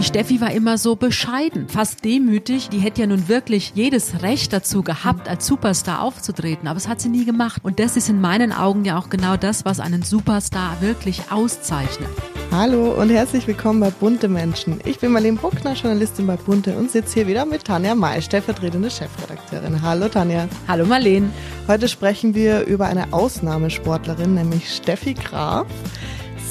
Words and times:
Die 0.00 0.06
Steffi 0.06 0.40
war 0.40 0.50
immer 0.50 0.78
so 0.78 0.96
bescheiden, 0.96 1.68
fast 1.68 2.06
demütig. 2.06 2.70
Die 2.70 2.78
hätte 2.78 3.02
ja 3.02 3.06
nun 3.06 3.28
wirklich 3.28 3.72
jedes 3.74 4.22
Recht 4.22 4.50
dazu 4.50 4.82
gehabt, 4.82 5.28
als 5.28 5.46
Superstar 5.46 6.00
aufzutreten, 6.00 6.68
aber 6.68 6.78
es 6.78 6.88
hat 6.88 7.02
sie 7.02 7.10
nie 7.10 7.26
gemacht. 7.26 7.60
Und 7.62 7.78
das 7.78 7.98
ist 7.98 8.08
in 8.08 8.18
meinen 8.18 8.50
Augen 8.50 8.86
ja 8.86 8.98
auch 8.98 9.10
genau 9.10 9.36
das, 9.36 9.66
was 9.66 9.78
einen 9.78 10.00
Superstar 10.00 10.80
wirklich 10.80 11.30
auszeichnet. 11.30 12.08
Hallo 12.50 12.92
und 12.98 13.10
herzlich 13.10 13.46
willkommen 13.46 13.80
bei 13.80 13.90
Bunte 13.90 14.28
Menschen. 14.28 14.80
Ich 14.86 14.98
bin 14.98 15.12
Marlene 15.12 15.36
Bruckner, 15.36 15.74
Journalistin 15.74 16.26
bei 16.26 16.36
Bunte 16.36 16.74
und 16.78 16.90
sitze 16.90 17.16
hier 17.16 17.26
wieder 17.26 17.44
mit 17.44 17.64
Tanja 17.64 17.94
May, 17.94 18.22
stellvertretende 18.22 18.90
Chefredakteurin. 18.90 19.82
Hallo 19.82 20.08
Tanja. 20.08 20.48
Hallo 20.66 20.86
Marlene. 20.86 21.28
Heute 21.68 21.88
sprechen 21.88 22.34
wir 22.34 22.64
über 22.64 22.86
eine 22.86 23.12
Ausnahmesportlerin, 23.12 24.32
nämlich 24.32 24.74
Steffi 24.74 25.12
Graf. 25.12 25.66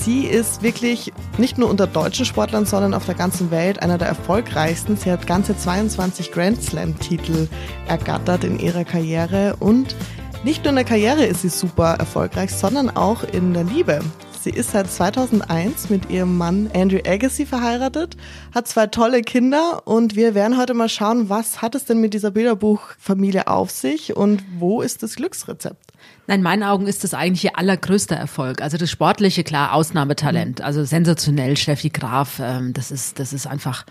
Sie 0.09 0.25
ist 0.25 0.63
wirklich 0.63 1.13
nicht 1.37 1.59
nur 1.59 1.69
unter 1.69 1.85
deutschen 1.85 2.25
Sportlern, 2.25 2.65
sondern 2.65 2.95
auf 2.95 3.05
der 3.05 3.13
ganzen 3.13 3.51
Welt 3.51 3.83
einer 3.83 3.99
der 3.99 4.07
erfolgreichsten. 4.07 4.97
Sie 4.97 5.11
hat 5.11 5.27
ganze 5.27 5.55
22 5.55 6.31
Grand 6.31 6.63
Slam-Titel 6.63 7.47
ergattert 7.87 8.43
in 8.43 8.57
ihrer 8.57 8.85
Karriere 8.85 9.55
und 9.59 9.95
nicht 10.43 10.63
nur 10.63 10.71
in 10.71 10.77
der 10.77 10.85
Karriere 10.85 11.25
ist 11.25 11.43
sie 11.43 11.49
super 11.49 11.97
erfolgreich, 11.99 12.49
sondern 12.49 12.89
auch 12.89 13.21
in 13.23 13.53
der 13.53 13.65
Liebe. 13.65 13.99
Sie 14.41 14.49
ist 14.49 14.71
seit 14.71 14.89
2001 14.89 15.91
mit 15.91 16.09
ihrem 16.09 16.39
Mann 16.39 16.71
Andrew 16.73 17.01
Agassi 17.05 17.45
verheiratet, 17.45 18.17
hat 18.51 18.67
zwei 18.67 18.87
tolle 18.87 19.21
Kinder 19.21 19.83
und 19.85 20.15
wir 20.15 20.33
werden 20.33 20.57
heute 20.57 20.73
mal 20.73 20.89
schauen, 20.89 21.29
was 21.29 21.61
hat 21.61 21.75
es 21.75 21.85
denn 21.85 22.01
mit 22.01 22.15
dieser 22.15 22.31
Bilderbuchfamilie 22.31 23.45
auf 23.45 23.69
sich 23.69 24.17
und 24.17 24.43
wo 24.57 24.81
ist 24.81 25.03
das 25.03 25.17
Glücksrezept? 25.17 25.88
Nein, 26.27 26.39
in 26.39 26.43
meinen 26.43 26.63
Augen 26.63 26.85
ist 26.85 27.03
das 27.03 27.13
eigentlich 27.13 27.43
ihr 27.43 27.57
allergrößter 27.57 28.15
Erfolg. 28.15 28.61
Also 28.61 28.77
das 28.77 28.91
Sportliche, 28.91 29.43
klar, 29.43 29.73
Ausnahmetalent. 29.73 30.59
Mhm. 30.59 30.65
Also 30.65 30.83
sensationell, 30.83 31.57
Steffi 31.57 31.89
Graf, 31.89 32.39
ähm, 32.39 32.73
das 32.73 32.91
ist, 32.91 33.19
das 33.19 33.33
ist 33.33 33.47
einfach 33.47 33.85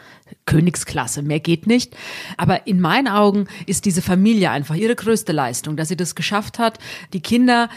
Königsklasse. 0.46 1.22
Mehr 1.22 1.40
geht 1.40 1.66
nicht. 1.66 1.96
Aber 2.36 2.66
in 2.66 2.80
meinen 2.80 3.08
Augen 3.08 3.48
ist 3.66 3.86
diese 3.86 4.02
Familie 4.02 4.50
einfach 4.50 4.76
ihre 4.76 4.94
größte 4.94 5.32
Leistung, 5.32 5.76
dass 5.76 5.88
sie 5.88 5.96
das 5.96 6.14
geschafft 6.14 6.58
hat, 6.58 6.78
die 7.12 7.20
Kinder 7.20 7.68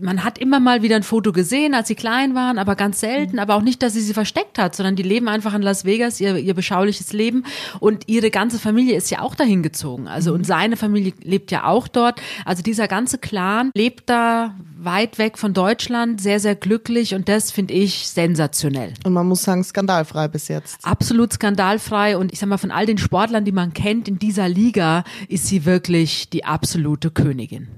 man 0.00 0.24
hat 0.24 0.38
immer 0.38 0.60
mal 0.60 0.82
wieder 0.82 0.96
ein 0.96 1.02
Foto 1.02 1.32
gesehen, 1.32 1.74
als 1.74 1.88
sie 1.88 1.94
klein 1.94 2.34
waren, 2.34 2.58
aber 2.58 2.76
ganz 2.76 3.00
selten, 3.00 3.38
aber 3.38 3.54
auch 3.54 3.62
nicht, 3.62 3.82
dass 3.82 3.92
sie 3.92 4.00
sie 4.00 4.14
versteckt 4.14 4.58
hat, 4.58 4.74
sondern 4.74 4.96
die 4.96 5.02
leben 5.02 5.28
einfach 5.28 5.54
in 5.54 5.62
Las 5.62 5.84
Vegas, 5.84 6.20
ihr, 6.20 6.36
ihr 6.36 6.54
beschauliches 6.54 7.12
Leben 7.12 7.44
und 7.78 8.08
ihre 8.08 8.30
ganze 8.30 8.58
Familie 8.58 8.96
ist 8.96 9.10
ja 9.10 9.20
auch 9.20 9.34
dahin 9.34 9.62
gezogen. 9.62 10.08
Also 10.08 10.32
und 10.32 10.44
seine 10.44 10.76
Familie 10.76 11.12
lebt 11.22 11.50
ja 11.50 11.64
auch 11.64 11.88
dort. 11.88 12.20
Also 12.44 12.62
dieser 12.62 12.88
ganze 12.88 13.18
Clan 13.18 13.70
lebt 13.74 14.08
da 14.08 14.54
weit 14.78 15.18
weg 15.18 15.38
von 15.38 15.52
Deutschland, 15.52 16.20
sehr, 16.20 16.40
sehr 16.40 16.54
glücklich 16.54 17.14
und 17.14 17.28
das 17.28 17.50
finde 17.50 17.74
ich 17.74 18.08
sensationell. 18.08 18.94
Und 19.04 19.12
man 19.12 19.26
muss 19.26 19.42
sagen, 19.42 19.62
skandalfrei 19.62 20.28
bis 20.28 20.48
jetzt. 20.48 20.84
Absolut 20.84 21.32
skandalfrei 21.32 22.16
und 22.16 22.32
ich 22.32 22.38
sag 22.38 22.48
mal, 22.48 22.58
von 22.58 22.70
all 22.70 22.86
den 22.86 22.98
Sportlern, 22.98 23.44
die 23.44 23.52
man 23.52 23.74
kennt 23.74 24.08
in 24.08 24.18
dieser 24.18 24.48
Liga, 24.48 25.04
ist 25.28 25.46
sie 25.46 25.64
wirklich 25.64 26.30
die 26.30 26.44
absolute 26.44 27.10
Königin. 27.10 27.68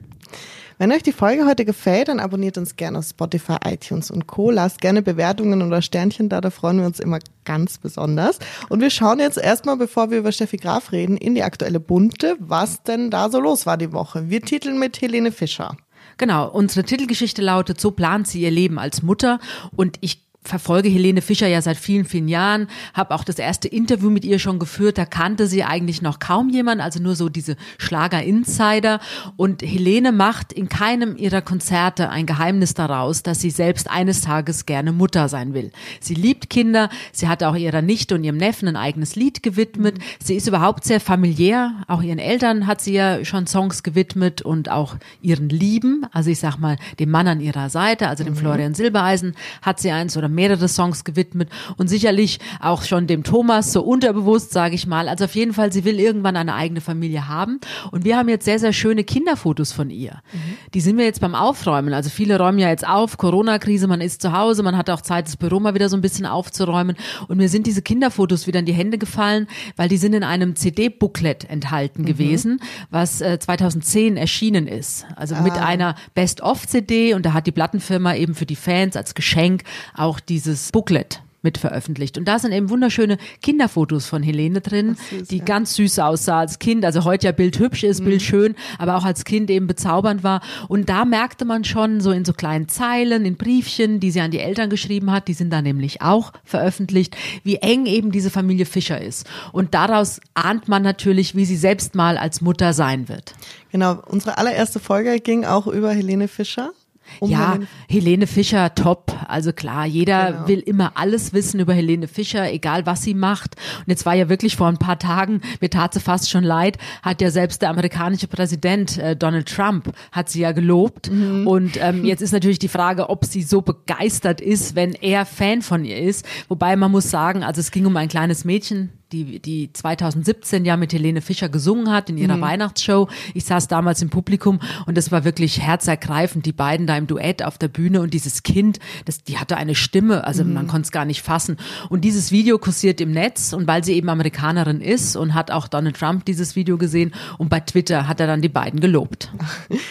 Wenn 0.82 0.90
euch 0.90 1.04
die 1.04 1.12
Folge 1.12 1.46
heute 1.46 1.64
gefällt, 1.64 2.08
dann 2.08 2.18
abonniert 2.18 2.58
uns 2.58 2.74
gerne 2.74 2.98
auf 2.98 3.04
Spotify, 3.04 3.54
iTunes 3.64 4.10
und 4.10 4.26
Co. 4.26 4.50
Lasst 4.50 4.80
gerne 4.80 5.00
Bewertungen 5.00 5.62
oder 5.62 5.80
Sternchen 5.80 6.28
da, 6.28 6.40
da 6.40 6.50
freuen 6.50 6.80
wir 6.80 6.86
uns 6.86 6.98
immer 6.98 7.20
ganz 7.44 7.78
besonders. 7.78 8.40
Und 8.68 8.80
wir 8.80 8.90
schauen 8.90 9.20
jetzt 9.20 9.38
erstmal, 9.38 9.76
bevor 9.76 10.10
wir 10.10 10.18
über 10.18 10.32
Steffi 10.32 10.56
Graf 10.56 10.90
reden, 10.90 11.16
in 11.16 11.36
die 11.36 11.44
aktuelle 11.44 11.78
Bunte, 11.78 12.34
was 12.40 12.82
denn 12.82 13.12
da 13.12 13.30
so 13.30 13.38
los 13.38 13.64
war 13.64 13.76
die 13.76 13.92
Woche. 13.92 14.28
Wir 14.28 14.42
titeln 14.42 14.76
mit 14.76 15.00
Helene 15.00 15.30
Fischer. 15.30 15.76
Genau, 16.18 16.50
unsere 16.50 16.84
Titelgeschichte 16.84 17.42
lautet, 17.42 17.80
so 17.80 17.92
plant 17.92 18.26
sie 18.26 18.40
ihr 18.40 18.50
Leben 18.50 18.80
als 18.80 19.04
Mutter 19.04 19.38
und 19.76 19.98
ich 20.00 20.31
verfolge 20.44 20.88
Helene 20.88 21.22
Fischer 21.22 21.46
ja 21.46 21.62
seit 21.62 21.76
vielen, 21.76 22.04
vielen 22.04 22.28
Jahren, 22.28 22.66
habe 22.94 23.14
auch 23.14 23.24
das 23.24 23.38
erste 23.38 23.68
Interview 23.68 24.10
mit 24.10 24.24
ihr 24.24 24.38
schon 24.38 24.58
geführt, 24.58 24.98
da 24.98 25.04
kannte 25.04 25.46
sie 25.46 25.62
eigentlich 25.62 26.02
noch 26.02 26.18
kaum 26.18 26.50
jemand, 26.50 26.80
also 26.80 27.00
nur 27.00 27.14
so 27.14 27.28
diese 27.28 27.56
Schlager-Insider. 27.78 29.00
Und 29.36 29.62
Helene 29.62 30.10
macht 30.10 30.52
in 30.52 30.68
keinem 30.68 31.16
ihrer 31.16 31.42
Konzerte 31.42 32.10
ein 32.10 32.26
Geheimnis 32.26 32.74
daraus, 32.74 33.22
dass 33.22 33.40
sie 33.40 33.50
selbst 33.50 33.88
eines 33.88 34.22
Tages 34.22 34.66
gerne 34.66 34.92
Mutter 34.92 35.28
sein 35.28 35.54
will. 35.54 35.70
Sie 36.00 36.14
liebt 36.14 36.50
Kinder, 36.50 36.90
sie 37.12 37.28
hat 37.28 37.42
auch 37.44 37.54
ihrer 37.54 37.82
Nichte 37.82 38.14
und 38.14 38.24
ihrem 38.24 38.36
Neffen 38.36 38.68
ein 38.68 38.76
eigenes 38.76 39.14
Lied 39.14 39.42
gewidmet. 39.42 39.98
Sie 40.22 40.34
ist 40.34 40.48
überhaupt 40.48 40.84
sehr 40.84 41.00
familiär, 41.00 41.84
auch 41.86 42.02
ihren 42.02 42.18
Eltern 42.18 42.66
hat 42.66 42.80
sie 42.80 42.94
ja 42.94 43.24
schon 43.24 43.46
Songs 43.46 43.82
gewidmet 43.82 44.42
und 44.42 44.70
auch 44.70 44.96
ihren 45.20 45.48
Lieben, 45.48 46.04
also 46.12 46.30
ich 46.30 46.40
sag 46.40 46.56
mal, 46.56 46.76
dem 46.98 47.10
Mann 47.10 47.28
an 47.28 47.40
ihrer 47.40 47.70
Seite, 47.70 48.08
also 48.08 48.24
dem 48.24 48.34
mhm. 48.34 48.38
Florian 48.38 48.74
Silbereisen, 48.74 49.34
hat 49.62 49.78
sie 49.78 49.92
eins 49.92 50.16
oder 50.16 50.31
mehrere 50.34 50.68
Songs 50.68 51.04
gewidmet 51.04 51.48
und 51.76 51.88
sicherlich 51.88 52.38
auch 52.60 52.82
schon 52.82 53.06
dem 53.06 53.22
Thomas 53.22 53.72
so 53.72 53.82
unterbewusst, 53.82 54.52
sage 54.52 54.74
ich 54.74 54.86
mal. 54.86 55.08
Also 55.08 55.24
auf 55.24 55.34
jeden 55.34 55.52
Fall, 55.52 55.72
sie 55.72 55.84
will 55.84 56.00
irgendwann 56.00 56.36
eine 56.36 56.54
eigene 56.54 56.80
Familie 56.80 57.28
haben. 57.28 57.60
Und 57.90 58.04
wir 58.04 58.16
haben 58.16 58.28
jetzt 58.28 58.44
sehr, 58.44 58.58
sehr 58.58 58.72
schöne 58.72 59.04
Kinderfotos 59.04 59.72
von 59.72 59.90
ihr. 59.90 60.22
Mhm. 60.32 60.38
Die 60.74 60.80
sind 60.80 60.98
wir 60.98 61.04
jetzt 61.04 61.20
beim 61.20 61.34
Aufräumen. 61.34 61.94
Also 61.94 62.10
viele 62.10 62.38
räumen 62.38 62.58
ja 62.58 62.68
jetzt 62.68 62.86
auf, 62.86 63.18
Corona-Krise, 63.18 63.86
man 63.86 64.00
ist 64.00 64.22
zu 64.22 64.32
Hause, 64.32 64.62
man 64.62 64.76
hat 64.76 64.90
auch 64.90 65.00
Zeit, 65.00 65.26
das 65.26 65.36
Büro 65.36 65.60
mal 65.60 65.74
wieder 65.74 65.88
so 65.88 65.96
ein 65.96 66.02
bisschen 66.02 66.26
aufzuräumen. 66.26 66.96
Und 67.28 67.36
mir 67.38 67.48
sind 67.48 67.66
diese 67.66 67.82
Kinderfotos 67.82 68.46
wieder 68.46 68.60
in 68.60 68.66
die 68.66 68.72
Hände 68.72 68.98
gefallen, 68.98 69.46
weil 69.76 69.88
die 69.88 69.96
sind 69.96 70.14
in 70.14 70.24
einem 70.24 70.56
CD-Booklet 70.56 71.48
enthalten 71.48 72.02
mhm. 72.02 72.06
gewesen, 72.06 72.60
was 72.90 73.20
äh, 73.20 73.38
2010 73.38 74.16
erschienen 74.16 74.66
ist. 74.66 75.06
Also 75.16 75.34
ah. 75.34 75.42
mit 75.42 75.54
einer 75.54 75.94
Best-of-CD 76.14 77.14
und 77.14 77.26
da 77.26 77.32
hat 77.32 77.46
die 77.46 77.52
Plattenfirma 77.52 78.14
eben 78.14 78.34
für 78.34 78.46
die 78.46 78.56
Fans 78.56 78.96
als 78.96 79.14
Geschenk 79.14 79.62
auch 79.94 80.20
dieses 80.28 80.70
Booklet 80.72 81.22
mit 81.42 81.58
veröffentlicht. 81.58 82.16
Und 82.18 82.26
da 82.26 82.38
sind 82.38 82.52
eben 82.52 82.70
wunderschöne 82.70 83.18
Kinderfotos 83.42 84.06
von 84.06 84.22
Helene 84.22 84.60
drin, 84.60 84.96
süß, 85.10 85.28
die 85.28 85.38
ja. 85.38 85.44
ganz 85.44 85.74
süß 85.74 85.98
aussah 85.98 86.40
als 86.40 86.58
Kind. 86.58 86.84
Also 86.84 87.04
heute 87.04 87.26
ja 87.26 87.32
bildhübsch 87.32 87.82
ist, 87.82 88.00
mhm. 88.00 88.04
bildschön, 88.04 88.54
aber 88.78 88.96
auch 88.96 89.04
als 89.04 89.24
Kind 89.24 89.50
eben 89.50 89.66
bezaubernd 89.66 90.22
war. 90.22 90.40
Und 90.68 90.88
da 90.88 91.04
merkte 91.04 91.44
man 91.44 91.64
schon 91.64 92.00
so 92.00 92.12
in 92.12 92.24
so 92.24 92.32
kleinen 92.32 92.68
Zeilen, 92.68 93.24
in 93.24 93.36
Briefchen, 93.36 94.00
die 94.00 94.10
sie 94.10 94.20
an 94.20 94.30
die 94.30 94.38
Eltern 94.38 94.70
geschrieben 94.70 95.10
hat, 95.10 95.28
die 95.28 95.34
sind 95.34 95.50
da 95.50 95.62
nämlich 95.62 96.00
auch 96.00 96.32
veröffentlicht, 96.44 97.16
wie 97.42 97.56
eng 97.56 97.86
eben 97.86 98.12
diese 98.12 98.30
Familie 98.30 98.66
Fischer 98.66 99.00
ist. 99.00 99.26
Und 99.52 99.74
daraus 99.74 100.20
ahnt 100.34 100.68
man 100.68 100.82
natürlich, 100.82 101.34
wie 101.34 101.44
sie 101.44 101.56
selbst 101.56 101.94
mal 101.94 102.16
als 102.16 102.40
Mutter 102.40 102.72
sein 102.72 103.08
wird. 103.08 103.34
Genau, 103.72 104.00
unsere 104.06 104.38
allererste 104.38 104.78
Folge 104.78 105.18
ging 105.18 105.44
auch 105.44 105.66
über 105.66 105.92
Helene 105.92 106.28
Fischer. 106.28 106.72
Ja, 107.20 107.52
Helene, 107.52 107.66
Helene 107.88 108.26
Fischer, 108.26 108.74
top. 108.74 109.12
Also 109.28 109.52
klar, 109.52 109.86
jeder 109.86 110.32
genau. 110.32 110.48
will 110.48 110.60
immer 110.60 110.92
alles 110.94 111.32
wissen 111.32 111.60
über 111.60 111.74
Helene 111.74 112.08
Fischer, 112.08 112.52
egal 112.52 112.86
was 112.86 113.02
sie 113.02 113.14
macht. 113.14 113.56
Und 113.80 113.88
jetzt 113.88 114.06
war 114.06 114.14
ja 114.14 114.28
wirklich 114.28 114.56
vor 114.56 114.68
ein 114.68 114.78
paar 114.78 114.98
Tagen, 114.98 115.40
mir 115.60 115.70
tat 115.70 115.94
sie 115.94 116.00
fast 116.00 116.30
schon 116.30 116.44
leid, 116.44 116.78
hat 117.02 117.20
ja 117.20 117.30
selbst 117.30 117.62
der 117.62 117.70
amerikanische 117.70 118.28
Präsident 118.28 118.98
äh, 118.98 119.16
Donald 119.16 119.48
Trump 119.48 119.92
hat 120.10 120.28
sie 120.28 120.40
ja 120.40 120.52
gelobt. 120.52 121.10
Mhm. 121.10 121.46
Und 121.46 121.78
ähm, 121.80 122.04
jetzt 122.04 122.22
ist 122.22 122.32
natürlich 122.32 122.58
die 122.58 122.68
Frage, 122.68 123.10
ob 123.10 123.24
sie 123.24 123.42
so 123.42 123.62
begeistert 123.62 124.40
ist, 124.40 124.74
wenn 124.74 124.92
er 124.94 125.26
Fan 125.26 125.62
von 125.62 125.84
ihr 125.84 125.98
ist. 125.98 126.26
Wobei 126.48 126.76
man 126.76 126.90
muss 126.90 127.10
sagen, 127.10 127.42
also 127.44 127.60
es 127.60 127.70
ging 127.70 127.86
um 127.86 127.96
ein 127.96 128.08
kleines 128.08 128.44
Mädchen, 128.44 128.90
die, 129.12 129.40
die 129.40 129.72
2017 129.72 130.64
ja 130.64 130.76
mit 130.76 130.92
Helene 130.92 131.20
Fischer 131.20 131.48
gesungen 131.48 131.90
hat 131.90 132.08
in 132.10 132.16
ihrer 132.16 132.36
mhm. 132.36 132.42
Weihnachtsshow. 132.42 133.08
Ich 133.34 133.44
saß 133.44 133.68
damals 133.68 134.00
im 134.02 134.10
Publikum 134.10 134.60
und 134.86 134.96
das 134.96 135.12
war 135.12 135.24
wirklich 135.24 135.60
herzergreifend, 135.60 136.46
die 136.46 136.52
beiden 136.52 136.86
da 136.86 136.96
im 136.96 137.06
Duett 137.06 137.42
auf 137.44 137.58
der 137.58 137.68
Bühne 137.68 138.00
und 138.00 138.14
dieses 138.14 138.42
Kind, 138.42 138.78
das, 139.04 139.22
die 139.22 139.38
hatte 139.38 139.56
eine 139.56 139.74
Stimme, 139.74 140.24
also 140.24 140.44
mhm. 140.44 140.54
man 140.54 140.66
konnte 140.66 140.86
es 140.86 140.92
gar 140.92 141.04
nicht 141.04 141.22
fassen. 141.22 141.56
Und 141.88 142.02
dieses 142.02 142.32
Video 142.32 142.58
kursiert 142.58 143.00
im 143.00 143.12
Netz 143.12 143.52
und 143.52 143.66
weil 143.66 143.84
sie 143.84 143.92
eben 143.92 144.08
Amerikanerin 144.08 144.80
ist 144.80 145.16
und 145.16 145.34
hat 145.34 145.50
auch 145.50 145.68
Donald 145.68 145.96
Trump 145.96 146.24
dieses 146.24 146.56
Video 146.56 146.78
gesehen 146.78 147.12
und 147.38 147.50
bei 147.50 147.60
Twitter 147.60 148.08
hat 148.08 148.20
er 148.20 148.26
dann 148.26 148.40
die 148.42 148.48
beiden 148.48 148.80
gelobt. 148.80 149.30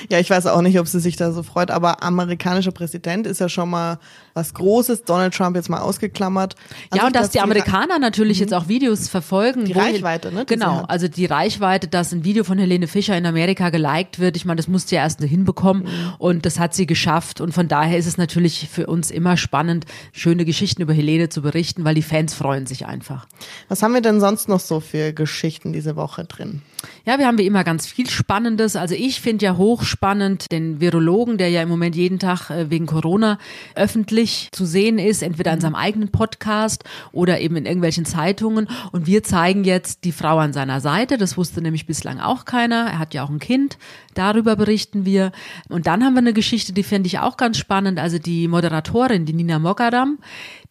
Ja, 0.10 0.20
ich 0.20 0.30
weiß 0.30 0.48
auch 0.48 0.62
nicht, 0.62 0.80
ob 0.80 0.88
sie 0.88 1.00
sich 1.00 1.16
da 1.16 1.32
so 1.32 1.44
freut, 1.44 1.72
aber 1.72 2.04
amerikanischer 2.04 2.72
Präsident 2.72 3.28
ist 3.28 3.40
ja 3.40 3.48
schon 3.48 3.70
mal 3.70 3.98
was 4.34 4.54
Großes. 4.54 5.04
Donald 5.04 5.34
Trump 5.34 5.56
jetzt 5.56 5.70
mal 5.70 5.80
ausgeklammert. 5.80 6.56
An 6.90 6.98
ja, 6.98 7.08
und 7.08 7.16
dass 7.16 7.30
die 7.30 7.40
Amerikaner 7.40 8.00
natürlich 8.00 8.38
mhm. 8.38 8.44
jetzt 8.44 8.54
auch 8.54 8.68
Videos 8.68 9.10
verfolgen. 9.10 9.66
Die 9.66 9.74
Reichweite, 9.74 10.32
ne? 10.32 10.46
Genau, 10.46 10.84
also 10.88 11.08
die 11.08 11.26
Reichweite, 11.26 11.88
dass 11.88 12.12
ein 12.12 12.24
Video 12.24 12.44
von 12.44 12.58
Helene 12.58 12.88
Fischer 12.88 13.18
in 13.18 13.26
Amerika 13.26 13.70
geliked 13.70 14.20
wird. 14.20 14.36
Ich 14.36 14.46
meine, 14.46 14.58
das 14.58 14.68
musste 14.68 14.96
ja 14.96 15.02
erst 15.02 15.22
hinbekommen 15.22 15.84
mhm. 15.84 16.14
und 16.18 16.46
das 16.46 16.60
hat 16.60 16.74
sie 16.74 16.86
geschafft. 16.86 17.42
Und 17.42 17.54
von 17.54 17.68
daher 17.68 17.98
ist 17.98 18.08
es 18.08 18.18
natürlich 18.18 18.70
für 18.72 18.88
uns 18.88 19.12
immer 19.12 19.38
spannend, 19.38 19.86
schöne 20.12 20.46
Geschichten 20.46 20.82
über 20.82 20.94
Helene 20.94 21.30
zu 21.30 21.42
berichten, 21.42 21.84
weil 21.84 21.96
die 21.96 22.02
Fans 22.02 22.34
freuen 22.34 22.66
sich 22.66 22.86
einfach. 22.86 23.28
Was 23.70 23.84
haben 23.84 23.94
wir 23.94 24.02
denn 24.02 24.20
sonst 24.20 24.50
noch 24.50 24.60
so 24.60 24.80
für 24.80 25.14
Geschichten 25.14 25.74
diese 25.74 25.96
Woche 25.96 26.26
drin? 26.26 26.62
Ja, 27.06 27.18
wir 27.18 27.28
haben 27.28 27.38
wie 27.38 27.46
immer 27.46 27.64
ganz 27.64 27.88
viel 27.88 28.10
Spannendes. 28.10 28.76
Also 28.76 28.96
ich 28.96 29.22
finde 29.22 29.46
ja 29.46 29.58
hochspannend 29.58 30.52
den 30.52 30.80
Virologen, 30.80 31.38
der 31.38 31.50
ja 31.50 31.62
im 31.62 31.70
Moment 31.70 31.96
jeden 31.96 32.20
Tag 32.20 32.50
äh, 32.50 32.70
wegen 32.70 32.86
Corona 32.86 33.40
öffentlich 33.76 34.50
zu 34.52 34.66
sehen 34.66 35.00
ist, 35.00 35.24
entweder 35.24 35.54
in 35.54 35.62
seinem 35.62 35.76
eigenen 35.76 36.10
Podcast 36.10 36.84
oder 37.12 37.40
eben 37.40 37.56
in 37.56 37.66
irgendwelchen 37.66 38.06
Zeitungen. 38.06 38.68
Und 38.92 39.08
wir 39.08 39.24
zeigen 39.24 39.64
jetzt 39.64 40.04
die 40.04 40.12
Frau 40.12 40.38
an 40.38 40.54
seiner 40.54 40.80
Seite. 40.80 41.18
Das 41.18 41.38
wusste 41.38 41.62
nämlich 41.62 41.86
bislang 41.86 42.20
auch 42.20 42.46
keiner. 42.46 42.88
Er 42.88 43.00
hat 43.00 43.14
ja 43.14 43.24
auch 43.24 43.30
ein 43.30 43.40
Kind. 43.40 43.78
Darüber 44.14 44.56
berichten 44.56 45.06
wir. 45.06 45.32
Und 45.70 45.88
dann 45.88 46.04
haben 46.04 46.14
wir 46.14 46.20
eine 46.20 46.34
Geschichte, 46.34 46.74
die 46.74 46.84
finde 46.84 47.08
ich 47.08 47.20
auch 47.20 47.38
ganz 47.38 47.58
spannend. 47.58 48.00
Also 48.00 48.20
die 48.20 48.48
Moderatorin, 48.48 49.26
die 49.26 49.34
Nina 49.34 49.60
Mogadam, 49.60 50.20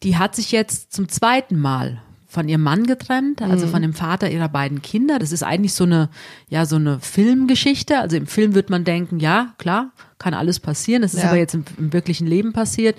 die 0.03 0.17
hat 0.17 0.37
sich 0.37 0.53
jetzt 0.53 0.93
zum 0.93 1.09
zweiten 1.09 1.59
Mal 1.59 2.03
von 2.31 2.49
ihrem 2.49 2.63
Mann 2.63 2.85
getrennt, 2.87 3.43
also 3.43 3.67
Mhm. 3.67 3.71
von 3.71 3.83
dem 3.83 3.93
Vater 3.93 4.31
ihrer 4.31 4.49
beiden 4.49 4.83
Kinder. 4.83 5.19
Das 5.19 5.33
ist 5.33 5.43
eigentlich 5.43 5.75
so 5.75 5.83
eine, 5.85 6.09
ja, 6.49 6.65
so 6.65 6.77
eine 6.77 7.01
Filmgeschichte. 7.01 7.99
Also 7.99 8.17
im 8.17 8.29
Film 8.29 8.55
wird 8.55 8.71
man 8.71 8.85
denken, 8.85 9.19
ja, 9.19 9.53
klar, 9.59 9.91
kann 10.21 10.35
alles 10.35 10.61
passieren. 10.61 11.03
Das 11.03 11.15
ist 11.15 11.23
Ja. 11.23 11.31
aber 11.31 11.39
jetzt 11.39 11.55
im, 11.55 11.65
im 11.79 11.93
wirklichen 11.93 12.29
Leben 12.29 12.53
passiert. 12.53 12.95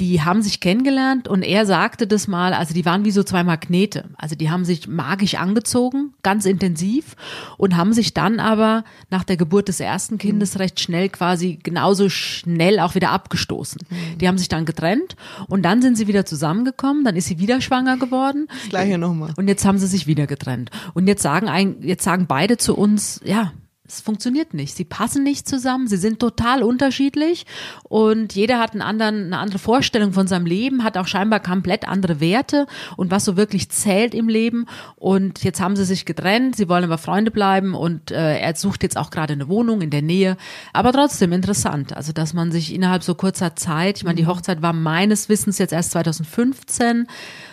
Die 0.00 0.22
haben 0.22 0.42
sich 0.42 0.60
kennengelernt 0.60 1.26
und 1.26 1.42
er 1.42 1.66
sagte 1.66 2.06
das 2.06 2.28
mal, 2.28 2.52
also 2.52 2.72
die 2.72 2.84
waren 2.84 3.04
wie 3.04 3.10
so 3.10 3.24
zwei 3.24 3.42
Magnete. 3.42 4.04
Also 4.16 4.36
die 4.36 4.48
haben 4.48 4.64
sich 4.64 4.86
magisch 4.86 5.34
angezogen, 5.34 6.14
ganz 6.22 6.44
intensiv 6.44 7.16
und 7.56 7.76
haben 7.76 7.92
sich 7.92 8.14
dann 8.14 8.38
aber 8.38 8.84
nach 9.10 9.24
der 9.24 9.36
Geburt 9.36 9.66
des 9.66 9.80
ersten 9.80 10.18
Kindes 10.18 10.60
recht 10.60 10.78
schnell 10.78 11.08
quasi 11.08 11.58
genauso 11.62 12.08
schnell 12.10 12.78
auch 12.78 12.94
wieder 12.94 13.10
abgestoßen. 13.10 13.80
Die 14.20 14.28
haben 14.28 14.38
sich 14.38 14.48
dann 14.48 14.66
getrennt 14.66 15.16
und 15.48 15.62
dann 15.62 15.82
sind 15.82 15.96
sie 15.96 16.06
wieder 16.06 16.24
zusammengekommen, 16.26 17.04
dann 17.04 17.16
ist 17.16 17.26
sie 17.26 17.40
wieder 17.40 17.60
schwanger 17.60 17.96
geworden. 17.96 18.46
Das 18.48 18.68
gleiche 18.70 18.98
nochmal. 18.98 19.32
Und 19.36 19.48
jetzt 19.48 19.64
haben 19.64 19.78
sie 19.78 19.88
sich 19.88 20.06
wieder 20.06 20.28
getrennt. 20.28 20.70
Und 20.94 21.08
jetzt 21.08 21.22
sagen 21.22 21.48
ein, 21.48 21.76
jetzt 21.82 22.04
sagen 22.04 22.26
beide 22.28 22.56
zu 22.56 22.76
uns, 22.76 23.20
ja, 23.24 23.52
es 23.88 24.00
funktioniert 24.02 24.52
nicht. 24.52 24.76
Sie 24.76 24.84
passen 24.84 25.22
nicht 25.22 25.48
zusammen. 25.48 25.88
Sie 25.88 25.96
sind 25.96 26.20
total 26.20 26.62
unterschiedlich 26.62 27.46
und 27.84 28.34
jeder 28.34 28.58
hat 28.58 28.72
einen 28.72 28.82
anderen, 28.82 29.26
eine 29.26 29.38
andere 29.38 29.58
Vorstellung 29.58 30.12
von 30.12 30.26
seinem 30.26 30.44
Leben, 30.44 30.84
hat 30.84 30.98
auch 30.98 31.06
scheinbar 31.06 31.40
komplett 31.40 31.88
andere 31.88 32.20
Werte 32.20 32.66
und 32.96 33.10
was 33.10 33.24
so 33.24 33.36
wirklich 33.36 33.70
zählt 33.70 34.14
im 34.14 34.28
Leben. 34.28 34.66
Und 34.96 35.42
jetzt 35.42 35.60
haben 35.60 35.74
sie 35.74 35.86
sich 35.86 36.04
getrennt. 36.04 36.56
Sie 36.56 36.68
wollen 36.68 36.84
aber 36.84 36.98
Freunde 36.98 37.30
bleiben 37.30 37.74
und 37.74 38.10
äh, 38.10 38.38
er 38.38 38.54
sucht 38.54 38.82
jetzt 38.82 38.98
auch 38.98 39.10
gerade 39.10 39.32
eine 39.32 39.48
Wohnung 39.48 39.80
in 39.80 39.90
der 39.90 40.02
Nähe. 40.02 40.36
Aber 40.74 40.92
trotzdem 40.92 41.32
interessant. 41.32 41.96
Also, 41.96 42.12
dass 42.12 42.34
man 42.34 42.52
sich 42.52 42.74
innerhalb 42.74 43.02
so 43.02 43.14
kurzer 43.14 43.56
Zeit, 43.56 43.96
ich 43.96 44.04
meine, 44.04 44.16
die 44.16 44.26
Hochzeit 44.26 44.60
war 44.60 44.74
meines 44.74 45.30
Wissens 45.30 45.56
jetzt 45.56 45.72
erst 45.72 45.92
2015, 45.92 47.06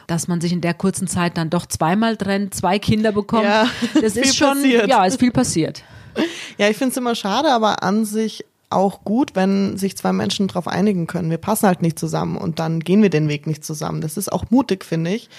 dass 0.07 0.27
man 0.27 0.41
sich 0.41 0.51
in 0.51 0.61
der 0.61 0.73
kurzen 0.73 1.07
Zeit 1.07 1.37
dann 1.37 1.49
doch 1.49 1.65
zweimal 1.65 2.17
trennt, 2.17 2.53
zwei 2.53 2.77
Kinder 2.77 3.13
bekommt. 3.13 3.45
Ja, 3.45 3.67
das 4.01 4.13
viel 4.13 4.23
ist 4.23 4.35
schon, 4.35 4.55
passiert. 4.55 4.87
ja, 4.87 5.05
ist 5.05 5.19
viel 5.19 5.31
passiert. 5.31 5.83
Ja, 6.57 6.69
ich 6.69 6.77
finde 6.77 6.91
es 6.91 6.97
immer 6.97 7.15
schade, 7.15 7.51
aber 7.51 7.83
an 7.83 8.05
sich 8.05 8.45
auch 8.69 9.03
gut, 9.03 9.31
wenn 9.35 9.77
sich 9.77 9.95
zwei 9.97 10.11
Menschen 10.13 10.47
darauf 10.47 10.67
einigen 10.67 11.05
können. 11.07 11.29
Wir 11.29 11.37
passen 11.37 11.67
halt 11.67 11.81
nicht 11.81 11.99
zusammen 11.99 12.37
und 12.37 12.59
dann 12.59 12.79
gehen 12.79 13.01
wir 13.01 13.09
den 13.09 13.27
Weg 13.29 13.45
nicht 13.47 13.63
zusammen. 13.63 14.01
Das 14.01 14.17
ist 14.17 14.31
auch 14.31 14.45
mutig, 14.49 14.83
finde 14.85 15.11
ich. 15.15 15.29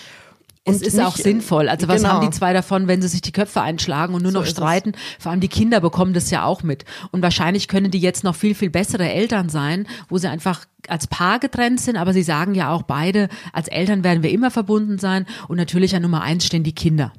Es 0.69 0.77
Und 0.79 0.83
ist 0.87 0.95
nicht- 0.95 1.05
auch 1.07 1.17
sinnvoll. 1.17 1.69
Also 1.69 1.87
was 1.89 2.03
Genau. 2.03 2.15
haben 2.15 2.27
die 2.29 2.37
zwei 2.37 2.53
davon, 2.53 2.89
wenn 2.89 3.01
sie 3.03 3.09
sich 3.09 3.23
die 3.23 3.33
Köpfe 3.33 3.61
einschlagen 3.63 4.15
und 4.15 4.23
nur 4.23 4.33
So 4.33 4.39
noch 4.39 4.45
ist 4.45 4.51
es. 4.53 4.57
streiten? 4.57 4.93
Vor 5.19 5.31
allem 5.33 5.41
die 5.41 5.49
Kinder 5.49 5.81
bekommen 5.81 6.13
das 6.13 6.31
ja 6.31 6.45
auch 6.45 6.63
mit. 6.63 6.85
Und 7.13 7.23
wahrscheinlich 7.23 7.69
können 7.69 7.91
die 7.91 8.01
jetzt 8.01 8.25
noch 8.25 8.35
viel, 8.35 8.55
viel 8.55 8.71
bessere 8.71 9.09
Eltern 9.09 9.49
sein, 9.49 9.87
wo 10.09 10.19
sie 10.19 10.29
einfach 10.29 10.65
als 10.89 11.07
Paar 11.07 11.39
getrennt 11.39 11.81
sind, 11.81 11.97
aber 11.97 12.13
sie 12.13 12.23
sagen 12.23 12.55
ja 12.55 12.73
auch 12.73 12.83
beide, 12.83 13.29
als 13.53 13.69
Eltern 13.69 14.03
werden 14.05 14.23
wir 14.23 14.31
immer 14.31 14.51
verbunden 14.51 14.99
sein 14.99 15.27
und 15.49 15.57
natürlich 15.57 15.95
an 15.97 16.03
Nummer 16.03 16.23
eins 16.23 16.45
stehen 16.47 16.63
die 16.65 16.75
Kinder. 16.75 17.13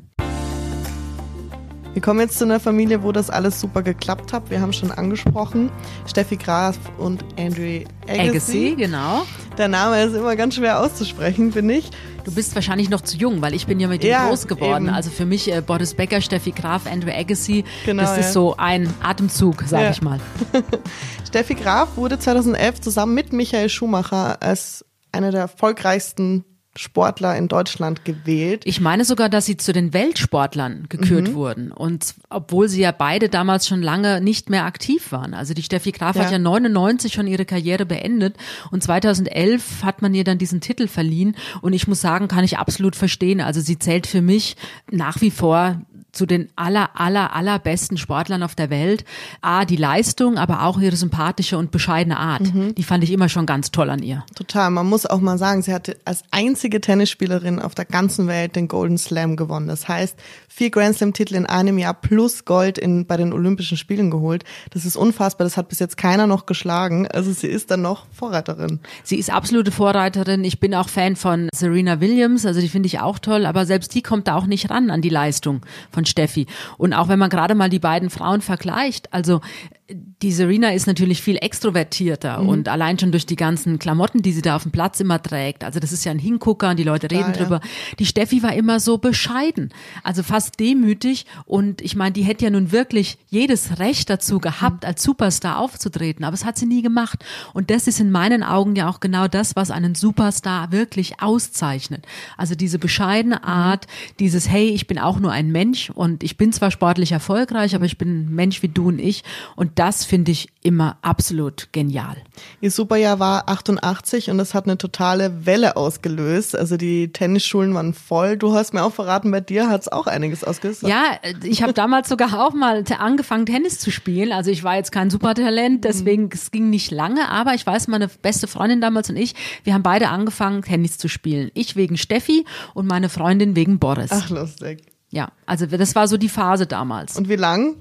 Wir 1.97 2.01
kommen 2.03 2.19
jetzt 2.19 2.37
zu 2.37 2.45
einer 2.45 2.59
Familie, 2.59 3.01
wo 3.01 3.11
das 3.11 3.31
alles 3.31 3.59
super 3.59 3.81
geklappt 3.81 4.31
hat. 4.31 4.51
Wir 4.51 4.61
haben 4.61 4.71
schon 4.71 4.91
angesprochen, 4.91 5.71
Steffi 6.05 6.35
Graf 6.37 6.77
und 6.99 7.25
Andrew 7.39 7.79
Agassi, 8.07 8.29
Agassi. 8.29 8.75
genau. 8.77 9.25
Der 9.57 9.67
Name 9.67 10.03
ist 10.03 10.13
immer 10.13 10.35
ganz 10.35 10.53
schwer 10.53 10.79
auszusprechen, 10.79 11.51
finde 11.53 11.73
ich. 11.73 11.89
Du 12.23 12.31
bist 12.31 12.53
wahrscheinlich 12.53 12.91
noch 12.91 13.01
zu 13.01 13.17
jung, 13.17 13.41
weil 13.41 13.55
ich 13.55 13.65
bin 13.65 13.79
ja 13.79 13.87
mit 13.87 14.03
ihm 14.03 14.11
Ja, 14.11 14.27
groß 14.27 14.45
geworden. 14.45 14.85
eben. 14.85 14.93
Also 14.95 15.09
für 15.09 15.25
mich 15.25 15.51
äh, 15.51 15.59
Boris 15.61 15.95
Becker, 15.95 16.21
Steffi 16.21 16.51
Graf, 16.51 16.85
Andrew 16.85 17.09
Agassi, 17.09 17.63
Genau, 17.87 18.03
das 18.03 18.11
ist 18.19 18.25
ja. 18.27 18.31
so 18.31 18.55
ein 18.57 18.93
Atemzug, 19.01 19.63
sag 19.65 19.81
Ja. 19.81 19.89
ich 19.89 20.03
mal. 20.03 20.19
Steffi 21.27 21.55
Graf 21.55 21.97
wurde 21.97 22.19
2011 22.19 22.79
zusammen 22.79 23.15
mit 23.15 23.33
Michael 23.33 23.69
Schumacher 23.69 24.39
als 24.43 24.85
einer 25.11 25.31
der 25.31 25.41
erfolgreichsten 25.41 26.45
Sportler 26.77 27.35
in 27.37 27.47
Deutschland 27.47 28.05
gewählt. 28.05 28.61
Ich 28.65 28.79
meine 28.79 29.03
sogar, 29.05 29.29
dass 29.29 29.45
sie 29.45 29.57
zu 29.57 29.73
den 29.73 29.93
Weltsportlern 29.93 30.85
gekürt 30.89 31.29
Mhm. 31.29 31.33
wurden. 31.33 31.71
Und 31.71 32.15
obwohl 32.29 32.69
sie 32.69 32.81
ja 32.81 32.91
beide 32.91 33.29
damals 33.29 33.67
schon 33.67 33.81
lange 33.81 34.21
nicht 34.21 34.49
mehr 34.49 34.65
aktiv 34.65 35.11
waren. 35.11 35.33
Also 35.33 35.53
die 35.53 35.63
Steffi 35.63 35.91
Graf 35.91 36.15
Ja. 36.15 36.23
hat 36.25 36.31
ja 36.31 36.39
99 36.39 37.13
schon 37.13 37.27
ihre 37.27 37.45
Karriere 37.45 37.85
beendet 37.85 38.35
und 38.71 38.83
2011 38.83 39.83
hat 39.83 40.01
man 40.01 40.13
ihr 40.13 40.23
dann 40.23 40.37
diesen 40.37 40.61
Titel 40.61 40.87
verliehen. 40.87 41.35
Und 41.61 41.73
ich 41.73 41.87
muss 41.87 42.01
sagen, 42.01 42.27
kann 42.27 42.43
ich 42.43 42.57
absolut 42.57 42.95
verstehen. 42.95 43.41
Also 43.41 43.61
sie 43.61 43.79
zählt 43.79 44.07
für 44.07 44.21
mich 44.21 44.55
nach 44.91 45.21
wie 45.21 45.31
vor 45.31 45.81
zu 46.11 46.25
den 46.25 46.49
aller, 46.55 46.99
aller, 46.99 47.35
allerbesten 47.35 47.97
Sportlern 47.97 48.43
auf 48.43 48.55
der 48.55 48.69
Welt. 48.69 49.05
A, 49.41 49.65
die 49.65 49.75
Leistung, 49.75 50.37
aber 50.37 50.63
auch 50.63 50.79
ihre 50.79 50.95
sympathische 50.95 51.57
und 51.57 51.71
bescheidene 51.71 52.17
Art. 52.17 52.53
Mhm. 52.53 52.75
Die 52.75 52.83
fand 52.83 53.03
ich 53.03 53.11
immer 53.11 53.29
schon 53.29 53.45
ganz 53.45 53.71
toll 53.71 53.89
an 53.89 54.01
ihr. 54.01 54.25
Total. 54.35 54.69
Man 54.71 54.87
muss 54.87 55.05
auch 55.05 55.19
mal 55.19 55.37
sagen, 55.37 55.61
sie 55.61 55.73
hatte 55.73 55.97
als 56.05 56.23
einzige 56.31 56.81
Tennisspielerin 56.81 57.59
auf 57.59 57.75
der 57.75 57.85
ganzen 57.85 58.27
Welt 58.27 58.55
den 58.55 58.67
Golden 58.67 58.97
Slam 58.97 59.35
gewonnen. 59.35 59.67
Das 59.67 59.87
heißt, 59.87 60.17
vier 60.47 60.71
Grand 60.71 60.97
Slam 60.97 61.13
Titel 61.13 61.35
in 61.35 61.45
einem 61.45 61.77
Jahr 61.77 61.93
plus 61.93 62.45
Gold 62.45 62.77
in, 62.77 63.05
bei 63.05 63.17
den 63.17 63.31
Olympischen 63.31 63.77
Spielen 63.77 64.09
geholt. 64.09 64.43
Das 64.71 64.85
ist 64.85 64.95
unfassbar. 64.95 65.45
Das 65.45 65.57
hat 65.57 65.69
bis 65.69 65.79
jetzt 65.79 65.97
keiner 65.97 66.25
noch 66.25 66.47
geschlagen. 66.47 67.07
Also 67.07 67.31
sie 67.31 67.47
ist 67.47 67.69
dann 67.69 67.81
noch 67.81 68.07
Vorreiterin. 68.11 68.79
Sie 69.03 69.17
ist 69.17 69.29
absolute 69.29 69.71
Vorreiterin. 69.71 70.43
Ich 70.43 70.59
bin 70.59 70.73
auch 70.73 70.89
Fan 70.89 71.15
von 71.15 71.49
Serena 71.53 72.01
Williams, 72.01 72.45
also 72.45 72.59
die 72.59 72.69
finde 72.69 72.87
ich 72.87 72.99
auch 72.99 73.19
toll, 73.19 73.45
aber 73.45 73.65
selbst 73.65 73.93
die 73.93 74.01
kommt 74.01 74.27
da 74.27 74.35
auch 74.35 74.45
nicht 74.45 74.69
ran 74.69 74.89
an 74.89 75.01
die 75.01 75.09
Leistung 75.09 75.61
von 75.91 76.06
Steffi. 76.07 76.47
Und 76.77 76.93
auch 76.93 77.07
wenn 77.07 77.19
man 77.19 77.29
gerade 77.29 77.55
mal 77.55 77.69
die 77.69 77.79
beiden 77.79 78.09
Frauen 78.09 78.41
vergleicht, 78.41 79.13
also 79.13 79.41
die 79.89 80.33
Serena 80.33 80.73
ist 80.73 80.85
natürlich 80.85 81.21
viel 81.21 81.37
extrovertierter 81.37 82.41
Mhm. 82.41 82.49
und 82.49 82.67
allein 82.69 82.99
schon 82.99 83.11
durch 83.11 83.25
die 83.25 83.37
ganzen 83.37 83.79
Klamotten, 83.79 84.21
die 84.21 84.33
sie 84.33 84.41
da 84.41 84.57
auf 84.57 84.63
dem 84.63 84.71
Platz 84.71 84.99
immer 84.99 85.21
trägt. 85.21 85.63
Also 85.63 85.79
das 85.79 85.93
ist 85.93 86.03
ja 86.03 86.11
ein 86.11 86.19
Hingucker 86.19 86.71
und 86.71 86.79
die 86.79 86.83
Leute 86.83 87.09
reden 87.09 87.33
ja. 87.33 87.43
drüber. 87.43 87.61
Die 87.97 88.05
Steffi 88.05 88.43
war 88.43 88.53
immer 88.53 88.81
so 88.81 88.97
bescheiden, 88.97 89.69
also 90.03 90.23
fast 90.23 90.59
demütig 90.59 91.25
und 91.45 91.81
ich 91.81 91.95
meine, 91.95 92.11
die 92.11 92.23
hätte 92.23 92.43
ja 92.43 92.51
nun 92.51 92.73
wirklich 92.73 93.17
jedes 93.29 93.79
Recht 93.79 94.09
dazu 94.09 94.39
gehabt, 94.39 94.83
als 94.83 95.03
Superstar 95.03 95.59
aufzutreten, 95.59 96.25
aber 96.25 96.33
es 96.33 96.43
hat 96.43 96.57
sie 96.57 96.65
nie 96.65 96.81
gemacht. 96.81 97.23
Und 97.53 97.69
das 97.69 97.87
ist 97.87 98.01
in 98.01 98.11
meinen 98.11 98.43
Augen 98.43 98.75
ja 98.75 98.89
auch 98.89 98.99
genau 98.99 99.29
das, 99.29 99.55
was 99.55 99.71
einen 99.71 99.95
Superstar 99.95 100.73
wirklich 100.73 101.21
auszeichnet. 101.21 102.05
Also 102.35 102.55
diese 102.55 102.77
bescheidene 102.77 103.43
Art, 103.45 103.87
dieses 104.19 104.49
Hey, 104.49 104.67
ich 104.69 104.87
bin 104.87 104.99
auch 104.99 105.19
nur 105.19 105.31
ein 105.31 105.49
Mensch 105.51 105.91
und 105.91 106.23
ich 106.23 106.35
bin 106.35 106.51
zwar 106.51 106.71
sportlich 106.71 107.13
erfolgreich, 107.13 107.73
aber 107.73 107.85
ich 107.85 107.97
bin 107.97 108.25
ein 108.25 108.35
Mensch 108.35 108.61
wie 108.61 108.67
du 108.67 108.89
und 108.89 108.99
ich 108.99 109.23
und 109.55 109.76
das 109.77 110.03
finde 110.05 110.31
ich 110.31 110.49
immer 110.63 110.97
absolut 111.03 111.69
genial. 111.71 112.17
Ihr 112.61 112.71
Superjahr 112.71 113.19
war 113.19 113.47
88 113.47 114.31
und 114.31 114.39
das 114.39 114.53
hat 114.53 114.65
eine 114.65 114.77
totale 114.77 115.45
Welle 115.45 115.77
ausgelöst. 115.77 116.57
Also 116.57 116.77
die 116.77 117.11
Tennisschulen 117.13 117.73
waren 117.75 117.93
voll. 117.93 118.37
Du 118.37 118.53
hast 118.53 118.73
mir 118.73 118.83
auch 118.83 118.93
verraten, 118.93 119.29
bei 119.29 119.39
dir 119.39 119.69
hat 119.69 119.81
es 119.81 119.87
auch 119.87 120.07
einiges 120.07 120.43
ausgelöst. 120.43 120.81
Ja, 120.81 121.19
ich 121.43 121.61
habe 121.61 121.73
damals 121.73 122.09
sogar 122.09 122.45
auch 122.45 122.53
mal 122.53 122.83
angefangen, 122.97 123.45
Tennis 123.45 123.79
zu 123.79 123.91
spielen. 123.91 124.31
Also 124.31 124.49
ich 124.49 124.63
war 124.63 124.75
jetzt 124.75 124.91
kein 124.91 125.11
Supertalent, 125.11 125.83
deswegen 125.83 126.29
es 126.33 126.49
ging 126.49 126.69
nicht 126.71 126.89
lange, 126.89 127.29
aber 127.29 127.53
ich 127.53 127.65
weiß, 127.65 127.87
meine 127.87 128.07
beste 128.07 128.47
Freundin 128.47 128.81
damals 128.81 129.09
und 129.11 129.15
ich, 129.15 129.35
wir 129.63 129.75
haben 129.75 129.83
beide 129.83 130.09
angefangen, 130.09 130.63
Tennis 130.63 130.97
zu 130.97 131.07
spielen. 131.07 131.51
Ich 131.53 131.75
wegen 131.75 131.97
Steffi 131.97 132.45
und 132.73 132.87
meine 132.87 133.09
Freundin 133.09 133.55
wegen 133.55 133.77
Boris. 133.77 134.09
Ach, 134.11 134.29
lustig. 134.31 134.81
Ja, 135.09 135.31
also 135.45 135.67
das 135.67 135.95
war 135.95 136.07
so 136.07 136.17
die 136.17 136.29
Phase 136.29 136.65
damals. 136.65 137.15
Und 137.15 137.29
wie 137.29 137.35
lang 137.35 137.75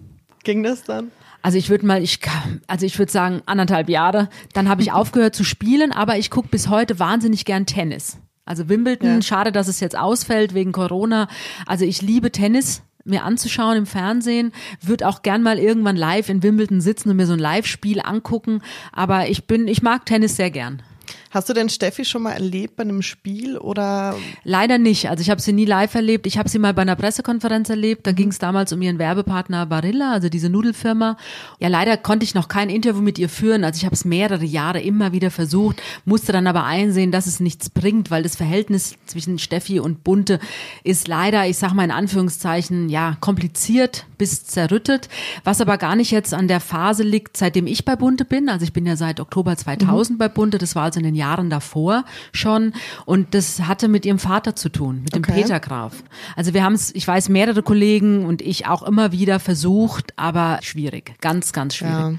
ging 0.44 0.62
das 0.62 0.84
dann? 0.84 1.10
Also 1.46 1.58
ich 1.58 1.70
würde 1.70 1.86
mal, 1.86 2.02
ich 2.02 2.18
also 2.66 2.86
ich 2.86 2.98
würde 2.98 3.12
sagen 3.12 3.40
anderthalb 3.46 3.88
Jahre. 3.88 4.28
Dann 4.52 4.68
habe 4.68 4.82
ich 4.82 4.90
aufgehört 5.00 5.36
zu 5.36 5.44
spielen, 5.44 5.92
aber 5.92 6.18
ich 6.18 6.28
gucke 6.28 6.48
bis 6.48 6.66
heute 6.68 6.98
wahnsinnig 6.98 7.44
gern 7.44 7.66
Tennis. 7.66 8.18
Also 8.44 8.68
Wimbledon, 8.68 9.14
Ja. 9.14 9.22
schade, 9.22 9.52
dass 9.52 9.68
es 9.68 9.78
jetzt 9.78 9.96
ausfällt 9.96 10.54
wegen 10.54 10.72
Corona. 10.72 11.28
Also 11.64 11.84
ich 11.84 12.02
liebe 12.02 12.32
Tennis 12.32 12.82
mir 13.04 13.22
anzuschauen 13.22 13.76
im 13.76 13.86
Fernsehen, 13.86 14.50
würde 14.82 15.06
auch 15.06 15.22
gern 15.22 15.44
mal 15.44 15.60
irgendwann 15.60 15.94
live 15.94 16.30
in 16.30 16.42
Wimbledon 16.42 16.80
sitzen 16.80 17.10
und 17.10 17.16
mir 17.16 17.28
so 17.28 17.34
ein 17.34 17.38
Live-Spiel 17.38 18.00
angucken. 18.00 18.60
Aber 18.90 19.28
ich 19.28 19.46
bin, 19.46 19.68
ich 19.68 19.82
mag 19.82 20.04
Tennis 20.04 20.34
sehr 20.34 20.50
gern. 20.50 20.82
Hast 21.30 21.48
du 21.48 21.52
denn 21.52 21.68
Steffi 21.68 22.04
schon 22.04 22.22
mal 22.22 22.32
erlebt 22.32 22.76
bei 22.76 22.82
einem 22.82 23.02
Spiel 23.02 23.58
oder 23.58 24.16
Leider 24.44 24.78
nicht. 24.78 25.08
Also 25.10 25.20
ich 25.22 25.30
habe 25.30 25.40
sie 25.40 25.52
nie 25.52 25.64
live 25.64 25.94
erlebt. 25.94 26.26
Ich 26.26 26.38
habe 26.38 26.48
sie 26.48 26.58
mal 26.58 26.74
bei 26.74 26.82
einer 26.82 26.96
Pressekonferenz 26.96 27.68
erlebt. 27.68 28.06
Da 28.06 28.12
ging 28.12 28.28
es 28.28 28.38
damals 28.38 28.72
um 28.72 28.80
ihren 28.80 28.98
Werbepartner 28.98 29.66
Barilla, 29.66 30.12
also 30.12 30.28
diese 30.28 30.48
Nudelfirma. 30.48 31.16
Ja, 31.58 31.68
leider 31.68 31.96
konnte 31.96 32.24
ich 32.24 32.34
noch 32.34 32.48
kein 32.48 32.70
Interview 32.70 33.02
mit 33.02 33.18
ihr 33.18 33.28
führen. 33.28 33.64
Also 33.64 33.78
ich 33.78 33.84
habe 33.84 33.94
es 33.94 34.04
mehrere 34.04 34.44
Jahre 34.44 34.80
immer 34.80 35.12
wieder 35.12 35.30
versucht, 35.30 35.82
musste 36.04 36.32
dann 36.32 36.46
aber 36.46 36.64
einsehen, 36.64 37.10
dass 37.10 37.26
es 37.26 37.40
nichts 37.40 37.70
bringt, 37.70 38.10
weil 38.10 38.22
das 38.22 38.36
Verhältnis 38.36 38.94
zwischen 39.06 39.38
Steffi 39.38 39.80
und 39.80 40.04
Bunte 40.04 40.38
ist 40.84 41.08
leider, 41.08 41.46
ich 41.46 41.58
sag 41.58 41.72
mal 41.72 41.84
in 41.84 41.90
Anführungszeichen, 41.90 42.88
ja, 42.88 43.16
kompliziert 43.20 44.06
bis 44.18 44.44
zerrüttet, 44.44 45.08
was 45.44 45.60
aber 45.60 45.76
gar 45.78 45.96
nicht 45.96 46.10
jetzt 46.10 46.32
an 46.32 46.48
der 46.48 46.60
Phase 46.60 47.02
liegt, 47.02 47.36
seitdem 47.36 47.66
ich 47.66 47.84
bei 47.84 47.96
Bunte 47.96 48.24
bin. 48.24 48.48
Also 48.48 48.64
ich 48.64 48.72
bin 48.72 48.86
ja 48.86 48.96
seit 48.96 49.20
Oktober 49.20 49.56
2000 49.56 50.18
bei 50.18 50.28
Bunte. 50.28 50.58
Das 50.58 50.74
war 50.74 50.84
also 50.84 51.00
in 51.00 51.04
den 51.04 51.14
Jahren 51.16 51.50
davor 51.50 52.04
schon. 52.32 52.72
Und 53.04 53.34
das 53.34 53.60
hatte 53.62 53.88
mit 53.88 54.06
ihrem 54.06 54.18
Vater 54.18 54.54
zu 54.54 54.68
tun, 54.68 55.02
mit 55.02 55.14
dem 55.14 55.24
Okay. 55.24 55.42
Peter 55.42 55.58
Graf. 55.58 56.04
Also 56.36 56.54
wir 56.54 56.62
haben 56.62 56.74
es, 56.74 56.94
ich 56.94 57.08
weiß, 57.08 57.28
mehrere 57.28 57.62
Kollegen 57.62 58.24
und 58.24 58.42
ich 58.42 58.66
auch 58.66 58.82
immer 58.82 59.10
wieder 59.12 59.40
versucht, 59.40 60.12
aber 60.16 60.58
schwierig. 60.62 61.14
Ganz, 61.20 61.52
ganz 61.52 61.74
schwierig. 61.74 61.94
ja. 61.94 62.12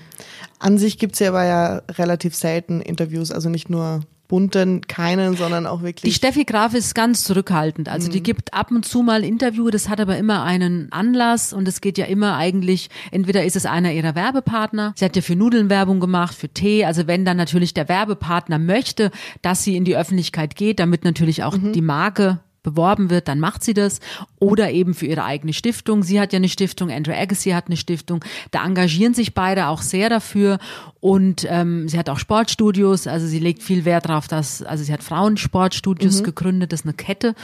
An 0.60 0.78
sich 0.78 0.98
gibt's 0.98 1.20
ja 1.20 1.30
aber 1.30 1.46
ja 1.46 1.82
relativ 1.92 2.36
selten 2.36 2.82
Interviews, 2.82 3.32
also 3.32 3.48
nicht 3.50 3.70
nur 3.70 4.02
bunten 4.28 4.82
keinen, 4.88 5.36
sondern 5.36 5.66
auch 5.66 5.82
wirklich. 5.82 6.12
Die 6.12 6.16
Steffi 6.16 6.44
Graf 6.44 6.74
ist 6.74 6.96
ganz 6.96 7.24
zurückhaltend. 7.24 7.90
Also 7.90 8.10
die 8.10 8.22
gibt 8.22 8.54
ab 8.54 8.72
und 8.72 8.86
zu 8.86 9.02
mal 9.02 9.24
Interview, 9.24 9.70
das 9.70 9.90
hat 9.90 10.00
aber 10.00 10.18
immer 10.18 10.44
einen 10.44 10.92
Anlass. 10.92 11.54
Und 11.54 11.68
es 11.68 11.82
geht 11.82 11.98
ja 11.98 12.06
immer 12.06 12.36
eigentlich, 12.36 12.90
entweder 13.12 13.44
ist 13.44 13.56
es 13.56 13.66
einer 13.66 13.94
ihrer 13.94 14.16
Werbepartner, 14.16 14.94
sie 14.96 15.06
hat 15.06 15.16
ja 15.16 15.22
für 15.22 15.36
Nudeln 15.36 15.70
Werbung 15.70 16.00
gemacht, 16.00 16.36
für 16.36 16.50
Tee, 16.50 16.86
also 16.86 17.08
wenn 17.08 17.26
dann 17.26 17.38
natürlich 17.38 17.74
der 17.74 17.88
Werbepartner 17.90 18.60
möchte, 18.60 19.12
dass 19.42 19.64
sie 19.64 19.76
in 19.76 19.86
die 19.86 19.96
Öffentlichkeit 19.96 20.56
geht, 20.56 20.80
damit 20.80 21.04
natürlich 21.04 21.44
auch 21.44 21.58
die 21.58 21.82
Marke 21.82 22.40
beworben 22.72 23.10
wird, 23.10 23.28
dann 23.28 23.40
macht 23.40 23.64
sie 23.64 23.74
das. 23.74 24.00
Oder 24.40 24.72
eben 24.72 24.94
für 24.94 25.06
ihre 25.06 25.24
eigene 25.24 25.54
Stiftung. 25.54 26.04
Sie 26.04 26.20
hat 26.20 26.34
ja 26.34 26.38
eine 26.38 26.50
Stiftung, 26.50 26.92
Andrew 26.92 27.14
Agassi 27.14 27.52
hat 27.52 27.68
eine 27.68 27.78
Stiftung. 27.78 28.24
Da 28.52 28.66
engagieren 28.66 29.14
sich 29.14 29.34
beide 29.34 29.68
auch 29.68 29.82
sehr 29.82 30.10
dafür. 30.10 30.60
Und 31.00 31.46
ähm, 31.50 31.88
sie 31.88 31.98
hat 31.98 32.10
auch 32.10 32.20
Sportstudios, 32.20 33.08
also 33.08 33.28
sie 33.28 33.40
legt 33.40 33.64
viel 33.64 33.86
Wert 33.86 34.10
darauf, 34.10 34.28
dass, 34.28 34.62
also 34.64 34.84
sie 34.84 34.92
hat 34.92 35.04
Frauensportstudios 35.04 36.24
gegründet, 36.24 36.74
das 36.74 36.82
ist 36.82 36.86
eine 36.86 36.94
Kette. 36.94 37.36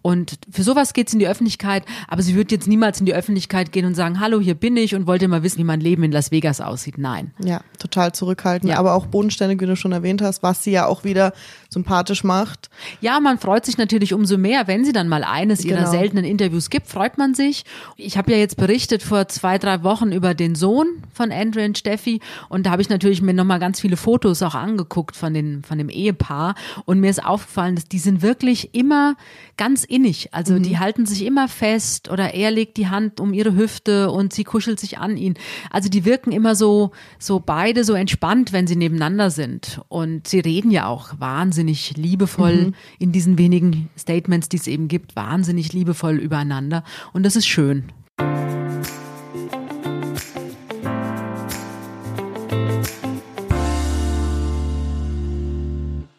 Und 0.00 0.38
für 0.50 0.62
sowas 0.64 0.94
geht 0.94 1.08
sie 1.10 1.16
in 1.16 1.20
die 1.20 1.28
Öffentlichkeit, 1.28 1.84
aber 2.08 2.22
sie 2.22 2.34
wird 2.34 2.50
jetzt 2.50 2.66
niemals 2.66 2.98
in 2.98 3.06
die 3.06 3.14
Öffentlichkeit 3.14 3.70
gehen 3.70 3.84
und 3.86 3.94
sagen, 3.94 4.18
hallo, 4.18 4.40
hier 4.40 4.54
bin 4.54 4.76
ich 4.76 4.94
und 4.96 5.06
wollte 5.06 5.28
mal 5.28 5.42
wissen, 5.44 5.58
wie 5.58 5.64
mein 5.64 5.80
Leben 5.80 6.02
in 6.02 6.10
Las 6.10 6.30
Vegas 6.32 6.60
aussieht. 6.60 6.98
Nein. 6.98 7.30
Ja, 7.38 7.60
total 7.78 8.12
zurückhaltend, 8.12 8.72
Ja. 8.72 8.78
aber 8.78 8.94
auch 8.94 9.06
bodenständig, 9.06 9.60
wie 9.60 9.66
du 9.66 9.76
schon 9.76 9.92
erwähnt 9.92 10.22
hast, 10.22 10.42
was 10.42 10.64
sie 10.64 10.72
ja 10.72 10.86
auch 10.86 11.04
wieder 11.04 11.32
sympathisch 11.68 12.24
macht. 12.24 12.70
Ja, 13.00 13.20
man 13.20 13.38
freut 13.38 13.64
sich 13.64 13.78
natürlich 13.78 14.12
umso 14.14 14.36
mehr, 14.38 14.66
wenn 14.72 14.86
sie 14.86 14.92
dann 14.92 15.06
mal 15.06 15.22
eines 15.22 15.66
ihrer 15.66 15.80
Genau. 15.80 15.90
seltenen 15.90 16.24
Interviews 16.24 16.70
gibt, 16.70 16.86
freut 16.86 17.18
man 17.18 17.34
sich. 17.34 17.64
Ich 17.98 18.16
habe 18.16 18.32
ja 18.32 18.38
jetzt 18.38 18.56
berichtet 18.56 19.02
vor 19.02 19.28
zwei, 19.28 19.58
drei 19.58 19.82
Wochen 19.82 20.12
über 20.12 20.32
den 20.32 20.54
Sohn 20.54 20.86
von 21.12 21.30
Andrew 21.30 21.62
und 21.62 21.76
Steffi 21.76 22.20
und 22.48 22.64
da 22.64 22.70
habe 22.70 22.80
ich 22.80 22.88
natürlich 22.88 23.20
mir 23.20 23.34
nochmal 23.34 23.58
ganz 23.58 23.80
viele 23.82 23.98
Fotos 23.98 24.40
auch 24.42 24.54
angeguckt 24.54 25.14
von, 25.14 25.34
den, 25.34 25.62
von 25.62 25.76
dem 25.76 25.90
Ehepaar 25.90 26.54
und 26.86 27.00
mir 27.00 27.10
ist 27.10 27.22
aufgefallen, 27.22 27.74
dass 27.74 27.84
die 27.84 27.98
sind 27.98 28.22
wirklich 28.22 28.74
immer 28.74 29.14
ganz 29.58 29.84
innig. 29.84 30.32
Also 30.32 30.58
die 30.58 30.78
halten 30.78 31.04
sich 31.04 31.26
immer 31.26 31.48
fest 31.48 32.10
oder 32.10 32.32
er 32.32 32.50
legt 32.50 32.78
die 32.78 32.88
Hand 32.88 33.20
um 33.20 33.34
ihre 33.34 33.54
Hüfte 33.54 34.10
und 34.10 34.32
sie 34.32 34.44
kuschelt 34.44 34.80
sich 34.80 34.96
an 34.96 35.18
ihn. 35.18 35.34
Also 35.70 35.90
die 35.90 36.06
wirken 36.06 36.32
immer 36.32 36.54
so, 36.54 36.92
so 37.18 37.40
beide 37.44 37.84
so 37.84 37.92
entspannt, 37.92 38.54
wenn 38.54 38.66
sie 38.66 38.76
nebeneinander 38.76 39.30
sind. 39.30 39.82
Und 39.88 40.28
sie 40.28 40.40
reden 40.40 40.70
ja 40.70 40.86
auch 40.86 41.10
wahnsinnig 41.18 41.94
liebevoll 41.98 42.72
in 42.98 43.12
diesen 43.12 43.36
wenigen 43.36 43.90
Statements, 43.98 44.48
die 44.48 44.58
es 44.62 44.68
eben 44.68 44.88
gibt, 44.88 45.16
wahnsinnig 45.16 45.72
liebevoll 45.72 46.16
übereinander. 46.16 46.84
Und 47.12 47.24
das 47.24 47.36
ist 47.36 47.46
schön. 47.46 47.84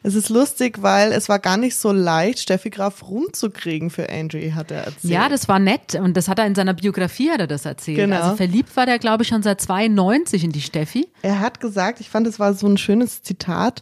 Es 0.05 0.15
ist 0.15 0.27
lustig, 0.27 0.81
weil 0.81 1.13
es 1.13 1.29
war 1.29 1.39
gar 1.39 1.55
nicht 1.55 1.77
so 1.77 1.93
leicht, 1.93 2.39
Steffi 2.39 2.69
Graf 2.69 3.09
rumzukriegen 3.09 3.89
für 3.89 4.09
Andrew, 4.09 4.51
hat 4.53 4.69
er 4.69 4.83
erzählt. 4.83 5.13
Ja, 5.13 5.29
das 5.29 5.47
war 5.47 5.59
nett 5.59 5.95
und 5.95 6.17
das 6.17 6.27
hat 6.27 6.39
er 6.39 6.45
in 6.45 6.55
seiner 6.55 6.73
Biografie 6.73 7.31
hat 7.31 7.39
er 7.39 7.47
das 7.47 7.63
erzählt. 7.63 7.97
Genau. 7.97 8.19
Also 8.19 8.35
verliebt 8.35 8.75
war 8.75 8.85
der, 8.85 8.99
glaube 8.99 9.23
ich, 9.23 9.29
schon 9.29 9.43
seit 9.43 9.61
92 9.61 10.43
in 10.43 10.51
die 10.51 10.61
Steffi. 10.61 11.07
Er 11.21 11.39
hat 11.39 11.61
gesagt, 11.61 12.01
ich 12.01 12.09
fand, 12.09 12.27
es 12.27 12.37
war 12.37 12.53
so 12.53 12.67
ein 12.67 12.77
schönes 12.77 13.23
Zitat. 13.23 13.81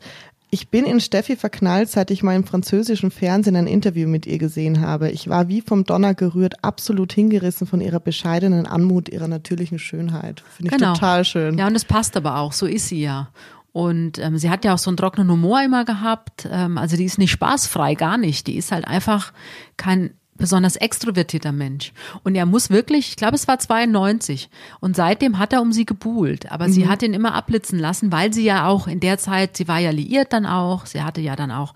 Ich 0.53 0.67
bin 0.67 0.83
in 0.85 0.99
Steffi 0.99 1.37
verknallt, 1.37 1.89
seit 1.89 2.11
ich 2.11 2.23
mal 2.23 2.35
im 2.35 2.43
französischen 2.43 3.09
Fernsehen 3.09 3.55
ein 3.55 3.67
Interview 3.67 4.07
mit 4.09 4.25
ihr 4.25 4.37
gesehen 4.37 4.81
habe. 4.81 5.09
Ich 5.09 5.29
war 5.29 5.47
wie 5.47 5.61
vom 5.61 5.85
Donner 5.85 6.13
gerührt, 6.13 6.55
absolut 6.61 7.13
hingerissen 7.13 7.65
von 7.67 7.79
ihrer 7.79 8.01
bescheidenen 8.01 8.67
Anmut, 8.67 9.07
ihrer 9.07 9.29
natürlichen 9.29 9.79
Schönheit. 9.79 10.43
Finde 10.57 10.71
ich 10.73 10.77
Genau. 10.77 10.93
total 10.93 11.23
schön. 11.23 11.57
Ja, 11.57 11.67
und 11.67 11.73
das 11.73 11.85
passt 11.85 12.17
aber 12.17 12.37
auch, 12.37 12.51
so 12.51 12.65
ist 12.65 12.89
sie 12.89 13.01
ja. 13.01 13.29
Und 13.71 14.19
ähm, 14.19 14.37
sie 14.37 14.49
hat 14.49 14.65
ja 14.65 14.73
auch 14.73 14.77
so 14.77 14.89
einen 14.89 14.97
trockenen 14.97 15.31
Humor 15.31 15.63
immer 15.63 15.85
gehabt. 15.85 16.45
Ähm, 16.51 16.77
also 16.77 16.97
die 16.97 17.05
ist 17.05 17.17
nicht 17.17 17.31
spaßfrei, 17.31 17.95
gar 17.95 18.17
nicht. 18.17 18.45
Die 18.47 18.57
ist 18.57 18.73
halt 18.73 18.85
einfach 18.85 19.31
kein 19.77 20.11
besonders 20.41 20.75
extrovertierter 20.75 21.51
Mensch. 21.51 21.93
Und 22.23 22.35
er 22.35 22.45
muss 22.45 22.69
wirklich, 22.69 23.09
ich 23.09 23.15
glaube, 23.15 23.35
es 23.35 23.47
war 23.47 23.59
92. 23.59 24.49
Und 24.81 24.95
seitdem 24.95 25.39
hat 25.39 25.53
er 25.53 25.61
um 25.61 25.71
sie 25.71 25.85
gebuhlt. 25.85 26.51
Aber 26.51 26.67
sie 26.69 26.87
hat 26.89 27.03
ihn 27.03 27.13
immer 27.13 27.33
abblitzen 27.33 27.79
lassen, 27.79 28.11
weil 28.11 28.33
sie 28.33 28.43
ja 28.43 28.67
auch 28.67 28.87
in 28.87 28.99
der 28.99 29.17
Zeit, 29.17 29.55
sie 29.55 29.67
war 29.67 29.79
ja 29.79 29.91
liiert 29.91 30.33
dann 30.33 30.45
auch. 30.45 30.85
Sie 30.85 31.01
hatte 31.01 31.21
ja 31.21 31.35
dann 31.35 31.51
auch 31.51 31.73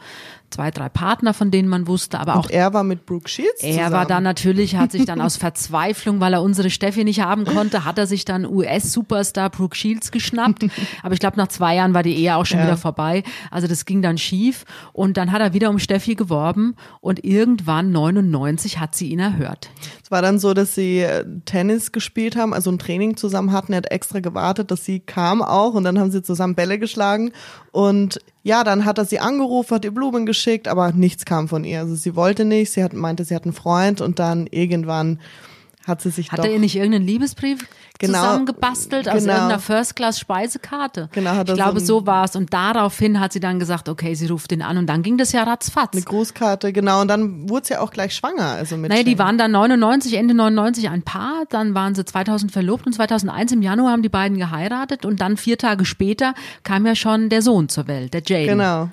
zwei, 0.56 0.72
drei 0.72 0.88
Partner, 0.90 1.34
von 1.34 1.52
denen 1.52 1.68
man 1.68 1.86
wusste, 1.88 2.20
aber 2.20 2.36
auch 2.38 2.44
Und 2.46 2.52
er 2.52 2.74
war 2.74 2.84
mit 2.84 3.06
Brooke 3.06 3.28
Shields 3.30 3.62
er 3.62 3.72
zusammen. 3.72 3.92
war 3.94 4.06
dann 4.06 4.24
natürlich, 4.24 4.76
hat 4.78 4.92
sich 4.94 5.06
dann 5.06 5.20
aus 5.26 5.36
Verzweiflung, 5.38 6.20
weil 6.22 6.34
er 6.34 6.42
unsere 6.42 6.70
Steffi 6.70 7.04
nicht 7.04 7.22
haben 7.22 7.44
konnte, 7.46 7.84
hat 7.86 7.98
er 7.98 8.08
sich 8.08 8.24
dann 8.26 8.46
US-Superstar 8.46 9.50
Brooke 9.50 9.76
Shields 9.76 10.12
geschnappt. 10.12 10.66
Aber 11.04 11.14
ich 11.14 11.20
glaube, 11.20 11.38
nach 11.38 11.48
zwei 11.50 11.76
Jahren 11.76 11.94
war 11.94 12.04
die 12.04 12.16
Ehe 12.16 12.36
auch 12.36 12.46
schon 12.46 12.60
Ja. 12.60 12.66
wieder 12.66 12.78
vorbei. 12.78 13.24
Also 13.52 13.68
das 13.68 13.86
ging 13.86 14.02
dann 14.02 14.18
schief. 14.18 14.66
Und 14.94 15.18
dann 15.18 15.32
hat 15.32 15.42
er 15.42 15.54
wieder 15.54 15.70
um 15.70 15.80
Steffi 15.80 16.16
geworben 16.16 16.76
und 17.02 17.24
irgendwann 17.26 17.92
99 17.92 18.80
hat 18.80 18.96
sie 18.96 19.10
ihn 19.10 19.20
erhört. 19.20 19.70
Es 20.04 20.12
war 20.12 20.22
dann 20.22 20.40
so, 20.40 20.54
dass 20.54 20.76
sie 20.76 21.00
äh, 21.00 21.26
Tennis 21.46 21.92
gespielt 21.92 22.36
haben, 22.36 22.54
also 22.54 22.72
ein 22.72 22.80
Training 22.80 23.18
zusammen 23.18 23.52
hatten. 23.52 23.74
Er 23.74 23.78
hat 23.78 23.92
extra 23.92 24.20
gewartet, 24.20 24.72
dass 24.72 24.86
sie 24.86 25.00
kam 25.00 25.42
auch 25.42 25.74
und 25.74 25.84
dann 25.84 26.00
haben 26.00 26.12
sie 26.12 26.22
zusammen 26.24 26.56
Bälle 26.56 26.80
geschlagen. 26.80 27.32
Und 27.72 28.20
ja, 28.44 28.64
dann 28.64 28.86
hat 28.86 29.00
er 29.00 29.06
sie 29.06 29.20
angerufen, 29.20 29.74
hat 29.76 29.84
ihr 29.86 29.92
Blumen 29.92 30.26
geschickt, 30.28 30.45
aber 30.68 30.92
nichts 30.92 31.26
kam 31.26 31.48
von 31.48 31.64
ihr. 31.64 31.80
Also 31.80 31.96
sie 31.96 32.16
wollte 32.16 32.46
nicht, 32.46 32.72
sie 32.72 32.84
hat, 32.84 32.94
meinte, 32.94 33.24
sie 33.26 33.36
hat 33.36 33.44
einen 33.44 33.54
Freund 33.54 34.02
und 34.02 34.20
dann 34.20 34.48
irgendwann 34.48 35.20
hat 35.88 36.02
sie 36.02 36.10
sich 36.10 36.32
Hat 36.32 36.40
doch... 36.40 36.46
er 36.46 36.52
ihr 36.52 36.60
nicht 36.60 36.76
irgendeinen 36.76 37.06
Liebesbrief 37.06 37.60
Genau. 38.00 38.18
zusammengebastelt 38.18 39.08
aus 39.08 39.22
Genau. 39.22 39.34
irgendeiner 39.34 39.60
First-Class-Speisekarte? 39.60 41.10
Genau, 41.14 41.32
hat 41.32 41.48
ich 41.50 41.56
glaube, 41.56 41.80
so 41.80 41.86
so, 42.00 42.06
war 42.08 42.26
es. 42.26 42.36
Und 42.36 42.54
daraufhin 42.54 43.20
hat 43.20 43.32
sie 43.34 43.40
dann 43.40 43.60
gesagt, 43.60 43.88
okay, 43.88 44.16
sie 44.16 44.28
ruft 44.28 44.52
ihn 44.52 44.62
an. 44.62 44.78
Und 44.78 44.88
dann 44.88 45.02
ging 45.04 45.18
das 45.18 45.32
ja 45.32 45.44
ratzfatz. 45.44 45.94
eine 45.94 46.02
Grußkarte, 46.02 46.74
genau. 46.74 47.02
Und 47.02 47.08
dann 47.08 47.48
wurde 47.50 47.68
sie 47.68 47.74
ja 47.74 47.82
auch 47.82 47.92
gleich 47.92 48.16
schwanger. 48.16 48.48
Also 48.48 48.76
mit 48.78 48.92
Naja, 48.92 49.04
die 49.04 49.18
waren 49.20 49.38
dann 49.38 49.52
99, 49.52 50.16
Ende 50.16 50.34
99 50.34 50.90
ein 50.90 51.04
Paar, 51.04 51.44
dann 51.50 51.74
waren 51.76 51.96
sie 51.96 52.04
2000 52.04 52.52
verlobt 52.52 52.86
und 52.86 52.94
2001 52.94 53.52
im 53.54 53.62
Januar 53.62 53.92
haben 53.92 54.02
die 54.02 54.10
beiden 54.10 54.38
geheiratet 54.38 55.06
und 55.06 55.22
dann 55.22 55.38
vier 55.38 55.58
Tage 55.58 55.86
später 55.86 56.34
kam 56.64 56.86
ja 56.86 56.96
schon 56.96 57.30
der 57.30 57.42
Sohn 57.42 57.70
zur 57.70 57.88
Welt, 57.88 58.14
der 58.14 58.24
Jane. 58.26 58.48
Genau. 58.48 58.90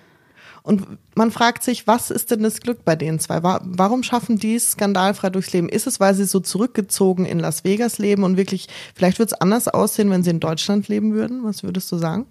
Und 0.62 0.86
man 1.16 1.30
fragt 1.32 1.64
sich, 1.64 1.86
was 1.88 2.10
ist 2.10 2.30
denn 2.30 2.42
das 2.42 2.60
Glück 2.60 2.84
bei 2.84 2.94
den 2.94 3.18
zwei? 3.18 3.42
Wa- 3.42 3.60
Warum 3.64 4.02
schaffen 4.02 4.38
die 4.38 4.54
es 4.54 4.72
skandalfrei 4.72 5.30
durchs 5.30 5.52
Leben? 5.52 5.68
Ist 5.68 5.86
es, 5.88 5.98
weil 5.98 6.14
sie 6.14 6.24
so 6.24 6.38
zurückgezogen 6.40 7.24
in 7.26 7.40
Las 7.40 7.64
Vegas 7.64 7.98
leben 7.98 8.22
und 8.22 8.36
wirklich, 8.36 8.68
vielleicht 8.94 9.18
wird 9.18 9.32
es 9.32 9.40
anders 9.40 9.66
aussehen, 9.66 10.10
wenn 10.10 10.22
sie 10.22 10.30
in 10.30 10.40
Deutschland 10.40 10.86
leben 10.88 11.12
würden? 11.14 11.42
Was 11.42 11.62
würdest 11.64 11.90
du 11.90 11.96
sagen? 11.96 12.26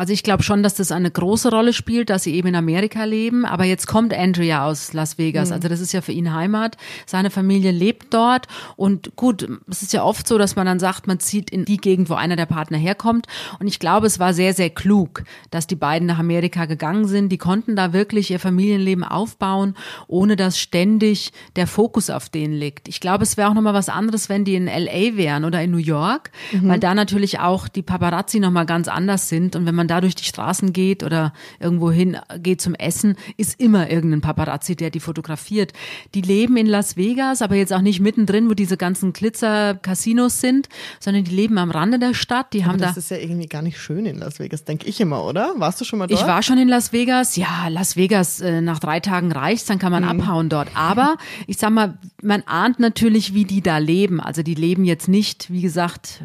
Also 0.00 0.14
ich 0.14 0.22
glaube 0.22 0.42
schon, 0.42 0.62
dass 0.62 0.72
das 0.72 0.92
eine 0.92 1.10
große 1.10 1.50
Rolle 1.50 1.74
spielt, 1.74 2.08
dass 2.08 2.22
sie 2.22 2.34
eben 2.34 2.48
in 2.48 2.56
Amerika 2.56 3.04
leben. 3.04 3.44
Aber 3.44 3.64
jetzt 3.64 3.86
kommt 3.86 4.14
Andrew 4.14 4.40
ja 4.42 4.64
aus 4.64 4.94
Las 4.94 5.18
Vegas. 5.18 5.52
Also 5.52 5.68
das 5.68 5.78
ist 5.78 5.92
ja 5.92 6.00
für 6.00 6.12
ihn 6.12 6.32
Heimat. 6.32 6.78
Seine 7.04 7.28
Familie 7.28 7.70
lebt 7.70 8.14
dort. 8.14 8.48
Und 8.76 9.14
gut, 9.14 9.46
es 9.68 9.82
ist 9.82 9.92
ja 9.92 10.02
oft 10.02 10.26
so, 10.26 10.38
dass 10.38 10.56
man 10.56 10.64
dann 10.64 10.80
sagt, 10.80 11.06
man 11.06 11.20
zieht 11.20 11.50
in 11.50 11.66
die 11.66 11.76
Gegend, 11.76 12.08
wo 12.08 12.14
einer 12.14 12.36
der 12.36 12.46
Partner 12.46 12.78
herkommt. 12.78 13.26
Und 13.58 13.66
ich 13.66 13.78
glaube, 13.78 14.06
es 14.06 14.18
war 14.18 14.32
sehr, 14.32 14.54
sehr 14.54 14.70
klug, 14.70 15.22
dass 15.50 15.66
die 15.66 15.76
beiden 15.76 16.06
nach 16.06 16.18
Amerika 16.18 16.64
gegangen 16.64 17.06
sind. 17.06 17.28
Die 17.28 17.36
konnten 17.36 17.76
da 17.76 17.92
wirklich 17.92 18.30
ihr 18.30 18.40
Familienleben 18.40 19.04
aufbauen, 19.04 19.74
ohne 20.08 20.34
dass 20.34 20.58
ständig 20.58 21.30
der 21.56 21.66
Fokus 21.66 22.08
auf 22.08 22.30
denen 22.30 22.54
liegt. 22.54 22.88
Ich 22.88 23.00
glaube, 23.00 23.24
es 23.24 23.36
wäre 23.36 23.50
auch 23.50 23.54
nochmal 23.54 23.74
was 23.74 23.90
anderes, 23.90 24.30
wenn 24.30 24.46
die 24.46 24.54
in 24.54 24.64
LA 24.64 25.18
wären 25.18 25.44
oder 25.44 25.60
in 25.60 25.72
New 25.72 25.76
York, 25.76 26.30
weil 26.62 26.80
da 26.80 26.94
natürlich 26.94 27.38
auch 27.38 27.68
die 27.68 27.82
Paparazzi 27.82 28.40
nochmal 28.40 28.64
ganz 28.64 28.88
anders 28.88 29.28
sind. 29.28 29.56
Und 29.56 29.66
wenn 29.66 29.74
man 29.74 29.89
da 29.90 30.00
durch 30.00 30.14
die 30.14 30.24
Straßen 30.24 30.72
geht 30.72 31.02
oder 31.02 31.32
irgendwo 31.58 31.90
hin 31.90 32.16
geht 32.38 32.60
zum 32.60 32.74
Essen, 32.74 33.16
ist 33.36 33.60
immer 33.60 33.90
irgendein 33.90 34.20
Paparazzi, 34.20 34.76
der 34.76 34.90
die 34.90 35.00
fotografiert. 35.00 35.72
Die 36.14 36.20
leben 36.22 36.56
in 36.56 36.66
Las 36.66 36.96
Vegas, 36.96 37.42
aber 37.42 37.56
jetzt 37.56 37.72
auch 37.72 37.80
nicht 37.80 38.00
mittendrin, 38.00 38.48
wo 38.48 38.54
diese 38.54 38.76
ganzen 38.76 39.12
Glitzer-Casinos 39.12 40.40
sind, 40.40 40.68
sondern 41.00 41.24
die 41.24 41.34
leben 41.34 41.58
am 41.58 41.70
Rande 41.70 41.98
der 41.98 42.14
Stadt. 42.14 42.52
Die 42.52 42.64
haben 42.64 42.70
Aber 42.76 42.78
da 42.78 42.86
das 42.86 42.96
ist 42.96 43.10
ja 43.10 43.16
irgendwie 43.18 43.46
gar 43.46 43.62
nicht 43.62 43.78
schön 43.78 44.06
in 44.06 44.18
Las 44.18 44.38
Vegas, 44.38 44.64
denke 44.64 44.86
ich 44.86 45.00
immer, 45.00 45.24
oder? 45.24 45.54
Warst 45.56 45.80
du 45.80 45.84
schon 45.84 45.98
mal 45.98 46.06
dort? 46.06 46.20
ich 46.20 46.26
war 46.26 46.42
schon 46.42 46.58
in 46.58 46.68
Las 46.68 46.92
Vegas. 46.92 47.36
Ja, 47.36 47.68
Las 47.68 47.96
Vegas, 47.96 48.40
äh, 48.40 48.60
nach 48.60 48.78
drei 48.78 49.00
Tagen 49.00 49.32
reicht's, 49.32 49.64
dann 49.66 49.78
kann 49.78 49.92
man 49.92 50.04
Mhm. 50.04 50.20
abhauen 50.20 50.48
dort. 50.48 50.68
Aber 50.74 51.16
ich 51.46 51.56
sag 51.58 51.70
mal, 51.70 51.98
man 52.22 52.42
ahnt 52.46 52.78
natürlich, 52.80 53.34
wie 53.34 53.44
die 53.44 53.60
da 53.62 53.78
leben. 53.78 54.20
Also 54.20 54.42
die 54.42 54.54
leben 54.54 54.84
jetzt 54.84 55.08
nicht, 55.08 55.50
wie 55.50 55.62
gesagt, 55.62 56.22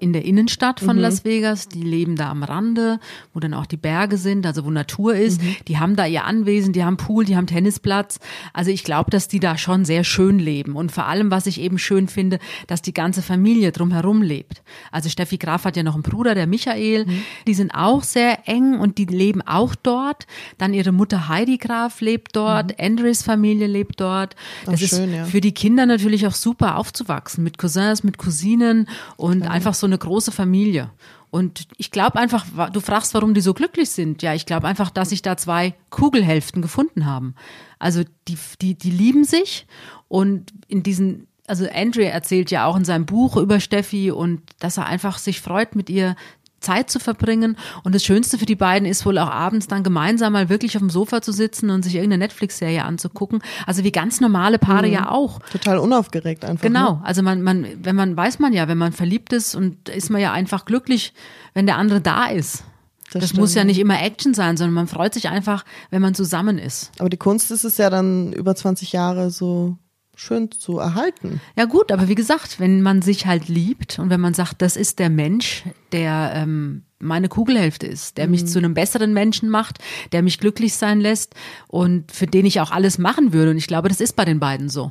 in 0.00 0.12
der 0.12 0.24
Innenstadt 0.24 0.82
Mhm. 0.82 0.86
von 0.86 0.96
Las 0.98 1.24
Vegas. 1.24 1.68
Die 1.68 1.82
leben 1.82 2.16
da 2.16 2.30
am 2.30 2.42
Rande, 2.42 3.00
wo 3.34 3.40
dann 3.40 3.54
auch 3.54 3.66
die 3.66 3.76
Berge 3.76 4.16
sind, 4.16 4.46
also 4.46 4.64
wo 4.64 4.70
Natur 4.70 5.14
ist. 5.14 5.42
Mhm. 5.42 5.56
Die 5.66 5.78
haben 5.78 5.96
da 5.96 6.06
ihr 6.06 6.24
Anwesen, 6.24 6.72
die 6.72 6.84
haben 6.84 6.96
Pool, 6.96 7.24
die 7.24 7.36
haben 7.36 7.46
Tennisplatz. 7.46 8.20
Also 8.52 8.70
ich 8.70 8.84
glaube, 8.84 9.10
dass 9.10 9.28
die 9.28 9.40
da 9.40 9.58
schon 9.58 9.84
sehr 9.84 10.04
schön 10.04 10.38
leben. 10.38 10.74
Und 10.74 10.92
vor 10.92 11.06
allem, 11.06 11.30
was 11.30 11.46
ich 11.46 11.60
eben 11.60 11.78
schön 11.78 12.08
finde, 12.08 12.38
dass 12.66 12.82
die 12.82 12.94
ganze 12.94 13.22
Familie 13.22 13.72
drumherum 13.72 14.22
lebt. 14.22 14.62
Also 14.92 15.08
Steffi 15.08 15.38
Graf 15.38 15.64
hat 15.64 15.76
ja 15.76 15.82
noch 15.82 15.94
einen 15.94 16.02
Bruder, 16.02 16.34
der 16.34 16.46
Michael. 16.46 17.06
Mhm. 17.06 17.22
Die 17.46 17.54
sind 17.54 17.72
auch 17.74 18.02
sehr 18.02 18.48
eng 18.48 18.78
und 18.78 18.98
die 18.98 19.06
leben 19.06 19.42
auch 19.42 19.74
dort. 19.74 20.26
Dann 20.58 20.74
ihre 20.74 20.92
Mutter 20.92 21.28
Heidi 21.28 21.58
Graf 21.58 22.00
lebt 22.00 22.36
dort, 22.36 22.80
Andrews 22.80 23.22
Familie 23.22 23.66
lebt 23.66 24.00
dort. 24.00 24.36
Das 24.64 24.80
schön, 24.80 25.10
ist 25.10 25.16
ja. 25.16 25.24
für 25.24 25.40
die 25.40 25.52
Kinder 25.52 25.86
natürlich 25.86 26.26
auch 26.26 26.34
super 26.34 26.76
aufzuwachsen 26.76 27.42
mit 27.42 27.58
Cousins, 27.58 28.04
mit 28.04 28.18
Cousinen 28.18 28.88
und 29.16 29.42
einfach 29.42 29.74
so 29.74 29.87
eine 29.88 29.98
große 29.98 30.32
Familie. 30.32 30.90
Und 31.30 31.68
ich 31.76 31.90
glaube 31.90 32.18
einfach, 32.18 32.46
du 32.70 32.80
fragst, 32.80 33.12
warum 33.14 33.34
die 33.34 33.40
so 33.40 33.52
glücklich 33.52 33.90
sind. 33.90 34.22
Ja, 34.22 34.34
ich 34.34 34.46
glaube 34.46 34.66
einfach, 34.66 34.90
dass 34.90 35.10
sich 35.10 35.20
da 35.20 35.36
zwei 35.36 35.74
Kugelhälften 35.90 36.62
gefunden 36.62 37.04
haben. 37.04 37.34
Also 37.78 38.02
die, 38.28 38.38
die, 38.62 38.74
die 38.74 38.90
lieben 38.90 39.24
sich 39.24 39.66
und 40.08 40.52
in 40.68 40.82
diesen 40.82 41.26
also 41.48 41.66
Andrew 41.72 42.02
erzählt 42.02 42.50
ja 42.50 42.66
auch 42.66 42.76
in 42.76 42.84
seinem 42.84 43.06
Buch 43.06 43.38
über 43.38 43.58
Steffi 43.58 44.10
und 44.10 44.42
dass 44.58 44.76
er 44.76 44.84
einfach 44.84 45.16
sich 45.16 45.40
freut, 45.40 45.74
mit 45.74 45.88
ihr 45.88 46.14
Zeit 46.60 46.90
zu 46.90 46.98
verbringen. 46.98 47.56
Und 47.84 47.94
das 47.94 48.04
Schönste 48.04 48.38
für 48.38 48.46
die 48.46 48.56
beiden 48.56 48.86
ist 48.86 49.06
wohl 49.06 49.18
auch 49.18 49.30
abends 49.30 49.68
dann 49.68 49.82
gemeinsam 49.82 50.32
mal 50.32 50.48
wirklich 50.48 50.76
auf 50.76 50.80
dem 50.80 50.90
Sofa 50.90 51.22
zu 51.22 51.32
sitzen 51.32 51.70
und 51.70 51.82
sich 51.82 51.94
irgendeine 51.94 52.24
Netflix-Serie 52.24 52.84
anzugucken. 52.84 53.42
Also 53.66 53.84
wie 53.84 53.92
ganz 53.92 54.20
normale 54.20 54.58
Paare 54.58 54.86
mhm. 54.86 54.92
ja 54.92 55.10
auch. 55.10 55.38
Total 55.50 55.78
unaufgeregt 55.78 56.44
einfach. 56.44 56.62
Genau. 56.62 56.94
Ne? 56.94 57.00
Also 57.04 57.22
man, 57.22 57.42
man, 57.42 57.66
wenn 57.82 57.96
man, 57.96 58.16
weiß 58.16 58.38
man 58.38 58.52
ja, 58.52 58.68
wenn 58.68 58.78
man 58.78 58.92
verliebt 58.92 59.32
ist 59.32 59.54
und 59.54 59.88
ist 59.88 60.10
man 60.10 60.20
ja 60.20 60.32
einfach 60.32 60.64
glücklich, 60.64 61.12
wenn 61.54 61.66
der 61.66 61.76
andere 61.76 62.00
da 62.00 62.26
ist. 62.26 62.64
Das, 63.12 63.22
das 63.22 63.34
muss 63.34 63.54
ja 63.54 63.64
nicht 63.64 63.78
immer 63.78 64.02
Action 64.02 64.34
sein, 64.34 64.56
sondern 64.56 64.74
man 64.74 64.86
freut 64.86 65.14
sich 65.14 65.28
einfach, 65.28 65.64
wenn 65.90 66.02
man 66.02 66.14
zusammen 66.14 66.58
ist. 66.58 66.90
Aber 66.98 67.08
die 67.08 67.16
Kunst 67.16 67.50
ist 67.50 67.64
es 67.64 67.78
ja 67.78 67.88
dann 67.88 68.32
über 68.34 68.54
20 68.54 68.92
Jahre 68.92 69.30
so 69.30 69.78
schön 70.18 70.50
zu 70.50 70.78
erhalten. 70.78 71.40
Ja 71.56 71.64
gut, 71.64 71.92
aber 71.92 72.08
wie 72.08 72.14
gesagt, 72.14 72.58
wenn 72.58 72.82
man 72.82 73.02
sich 73.02 73.26
halt 73.26 73.48
liebt 73.48 73.98
und 73.98 74.10
wenn 74.10 74.20
man 74.20 74.34
sagt, 74.34 74.60
das 74.62 74.76
ist 74.76 74.98
der 74.98 75.10
Mensch, 75.10 75.64
der 75.92 76.32
ähm, 76.34 76.82
meine 76.98 77.28
Kugelhälfte 77.28 77.86
ist, 77.86 78.18
der 78.18 78.26
mich 78.26 78.42
mhm. 78.42 78.46
zu 78.48 78.58
einem 78.58 78.74
besseren 78.74 79.12
Menschen 79.12 79.48
macht, 79.48 79.78
der 80.12 80.22
mich 80.22 80.38
glücklich 80.38 80.74
sein 80.74 81.00
lässt 81.00 81.34
und 81.68 82.10
für 82.10 82.26
den 82.26 82.46
ich 82.46 82.60
auch 82.60 82.72
alles 82.72 82.98
machen 82.98 83.32
würde. 83.32 83.52
Und 83.52 83.58
ich 83.58 83.68
glaube, 83.68 83.88
das 83.88 84.00
ist 84.00 84.16
bei 84.16 84.24
den 84.24 84.40
beiden 84.40 84.68
so. 84.68 84.90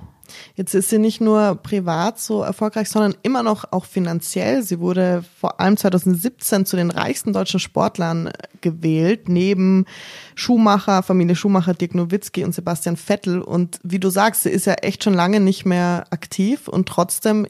Jetzt 0.55 0.73
ist 0.73 0.89
sie 0.89 0.99
nicht 0.99 1.21
nur 1.21 1.55
privat 1.55 2.19
so 2.19 2.41
erfolgreich, 2.41 2.89
sondern 2.89 3.15
immer 3.23 3.43
noch 3.43 3.71
auch 3.71 3.85
finanziell. 3.85 4.63
Sie 4.63 4.79
wurde 4.79 5.23
vor 5.39 5.59
allem 5.59 5.77
2017 5.77 6.65
zu 6.65 6.75
den 6.75 6.91
reichsten 6.91 7.33
deutschen 7.33 7.59
Sportlern 7.59 8.31
gewählt, 8.61 9.29
neben 9.29 9.85
Schumacher, 10.35 11.03
Familie 11.03 11.35
Schumacher, 11.35 11.73
Dirk 11.73 11.95
Nowitzki 11.95 12.43
und 12.43 12.53
Sebastian 12.53 12.97
Vettel. 12.97 13.41
Und 13.41 13.79
wie 13.83 13.99
du 13.99 14.09
sagst, 14.09 14.43
sie 14.43 14.49
ist 14.49 14.65
ja 14.65 14.73
echt 14.75 15.03
schon 15.03 15.13
lange 15.13 15.39
nicht 15.39 15.65
mehr 15.65 16.05
aktiv 16.11 16.67
und 16.67 16.87
trotzdem 16.87 17.47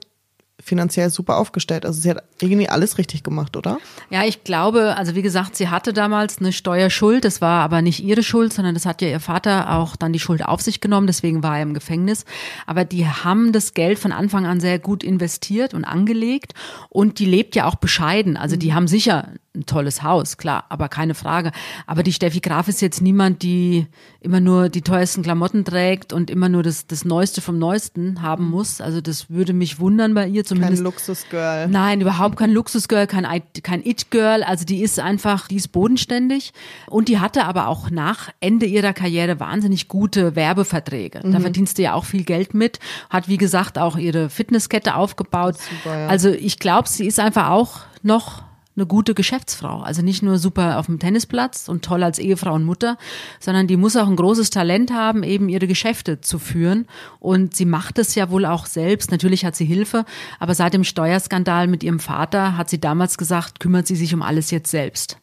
finanziell 0.60 1.10
super 1.10 1.38
aufgestellt. 1.38 1.86
Also 1.86 2.02
sie 2.02 2.10
hat 2.10 2.24
irgendwie 2.42 2.68
alles 2.68 2.98
richtig 2.98 3.24
gemacht, 3.24 3.56
oder? 3.56 3.78
Ja, 4.10 4.26
ich 4.26 4.44
glaube, 4.44 4.96
also 4.98 5.14
wie 5.14 5.22
gesagt, 5.22 5.56
sie 5.56 5.70
hatte 5.70 5.94
damals 5.94 6.40
eine 6.40 6.52
Steuerschuld. 6.52 7.26
Das 7.26 7.42
war 7.42 7.64
aber 7.64 7.82
nicht 7.82 8.04
ihre 8.04 8.24
Schuld, 8.24 8.54
sondern 8.54 8.74
das 8.74 8.86
hat 8.86 9.02
ja 9.02 9.08
ihr 9.08 9.20
Vater 9.20 9.76
auch 9.76 9.96
dann 9.96 10.14
die 10.14 10.20
Schuld 10.20 10.44
auf 10.44 10.62
sich 10.62 10.82
genommen. 10.82 11.08
Deswegen 11.08 11.44
war 11.44 11.58
er 11.58 11.64
im 11.64 11.74
Gefängnis. 11.74 12.26
Aber 12.66 12.86
die 12.86 13.08
haben 13.08 13.52
das 13.52 13.74
Geld 13.74 14.00
von 14.00 14.12
Anfang 14.12 14.46
an 14.46 14.60
sehr 14.60 14.80
gut 14.80 15.04
investiert 15.04 15.74
und 15.74 15.86
angelegt. 15.86 16.54
Und 16.90 17.20
die 17.20 17.26
lebt 17.26 17.56
ja 17.56 17.66
auch 17.66 17.76
bescheiden. 17.76 18.36
Also 18.36 18.56
die 18.56 18.72
mhm. 18.72 18.76
haben 18.76 18.88
sicher 18.88 19.30
ein 19.58 19.66
tolles 19.66 20.04
Haus, 20.04 20.38
klar, 20.38 20.66
aber 20.70 20.88
keine 20.88 21.16
Frage. 21.16 21.52
Aber 21.86 22.04
die 22.04 22.14
Steffi 22.14 22.40
Graf 22.40 22.68
ist 22.68 22.82
jetzt 22.82 23.02
niemand, 23.02 23.42
die 23.42 23.88
immer 24.22 24.40
nur 24.40 24.70
die 24.70 24.82
teuersten 24.82 25.24
Klamotten 25.24 25.66
trägt 25.66 26.14
und 26.14 26.30
immer 26.30 26.50
nur 26.50 26.64
das, 26.64 26.88
das 26.88 27.06
Neueste 27.06 27.42
vom 27.42 27.58
Neuesten 27.58 28.22
haben 28.22 28.50
muss. 28.50 28.82
Also 28.82 29.02
das 29.02 29.30
würde 29.30 29.54
mich 29.54 29.80
wundern 29.80 30.14
bei 30.14 30.28
ihr 30.28 30.46
zumindest. 30.46 30.78
Kein 30.78 30.84
Luxusgirl. 30.84 31.68
Nein, 31.68 32.02
überhaupt 32.02 32.38
kein 32.38 32.52
Luxusgirl, 32.52 33.08
kein, 33.08 33.26
kein 33.64 33.86
It-Girl. 33.86 34.44
Also 34.44 34.66
die 34.66 34.82
ist 34.82 35.00
einfach, 35.00 35.48
die 35.48 35.56
ist 35.56 35.70
bodenständig. 35.70 36.54
Und 36.88 37.10
die 37.10 37.20
hatte 37.20 37.46
aber 37.46 37.68
auch 37.68 37.90
nach 37.90 38.30
Ende 38.40 38.66
ihrer 38.66 38.94
Karriere 38.94 39.40
wahnsinnig 39.40 39.88
gute 39.88 40.36
Werbeverträge. 40.36 41.22
Mhm. 41.24 41.32
Da 41.32 41.40
verdienst 41.40 41.78
du 41.78 41.82
ja 41.82 41.94
auch 41.94 42.06
viel 42.06 42.24
Geld 42.24 42.54
mit. 42.54 42.80
Hat, 43.10 43.28
wie 43.28 43.38
gesagt, 43.38 43.78
auch 43.78 43.98
ihre 43.98 44.30
Fitnesskette 44.30 44.96
aufgebaut. 44.96 45.56
Super, 45.58 46.00
ja. 46.00 46.08
Also 46.08 46.30
ich 46.30 46.60
glaube, 46.60 46.88
sie 46.88 47.08
ist 47.08 47.20
einfach 47.20 47.50
auch 47.50 47.80
noch 48.04 48.47
eine 48.78 48.86
gute 48.86 49.14
Geschäftsfrau. 49.14 49.82
Also 49.82 50.02
nicht 50.02 50.24
nur 50.24 50.38
super 50.38 50.80
auf 50.80 50.86
dem 50.86 51.00
Tennisplatz 51.00 51.68
und 51.68 51.84
toll 51.84 52.04
als 52.04 52.20
Ehefrau 52.20 52.54
und 52.54 52.64
Mutter, 52.64 52.98
sondern 53.40 53.68
die 53.68 53.78
muss 53.78 53.96
auch 53.96 54.08
ein 54.08 54.16
großes 54.16 54.50
Talent 54.50 54.92
haben, 54.92 55.24
eben 55.24 55.50
ihre 55.50 55.68
Geschäfte 55.68 56.22
zu 56.22 56.40
führen. 56.40 56.88
Und 57.20 57.56
sie 57.56 57.66
macht 57.66 58.00
es 58.00 58.16
ja 58.16 58.30
wohl 58.30 58.46
auch 58.46 58.66
selbst. 58.66 59.12
Natürlich 59.12 59.44
hat 59.44 59.56
sie 59.56 59.66
Hilfe, 59.66 60.06
aber 60.40 60.56
seit 60.56 60.74
dem 60.74 60.84
Steuerskandal 60.84 61.68
mit 61.68 61.84
ihrem 61.84 62.00
Vater 62.00 62.56
hat 62.56 62.70
sie 62.70 62.80
damals 62.80 63.18
gesagt, 63.18 63.60
kümmert 63.60 63.88
sie 63.88 63.96
sich 63.96 64.14
um 64.14 64.22
alles 64.22 64.52
jetzt 64.52 64.72
selbst. 64.72 65.18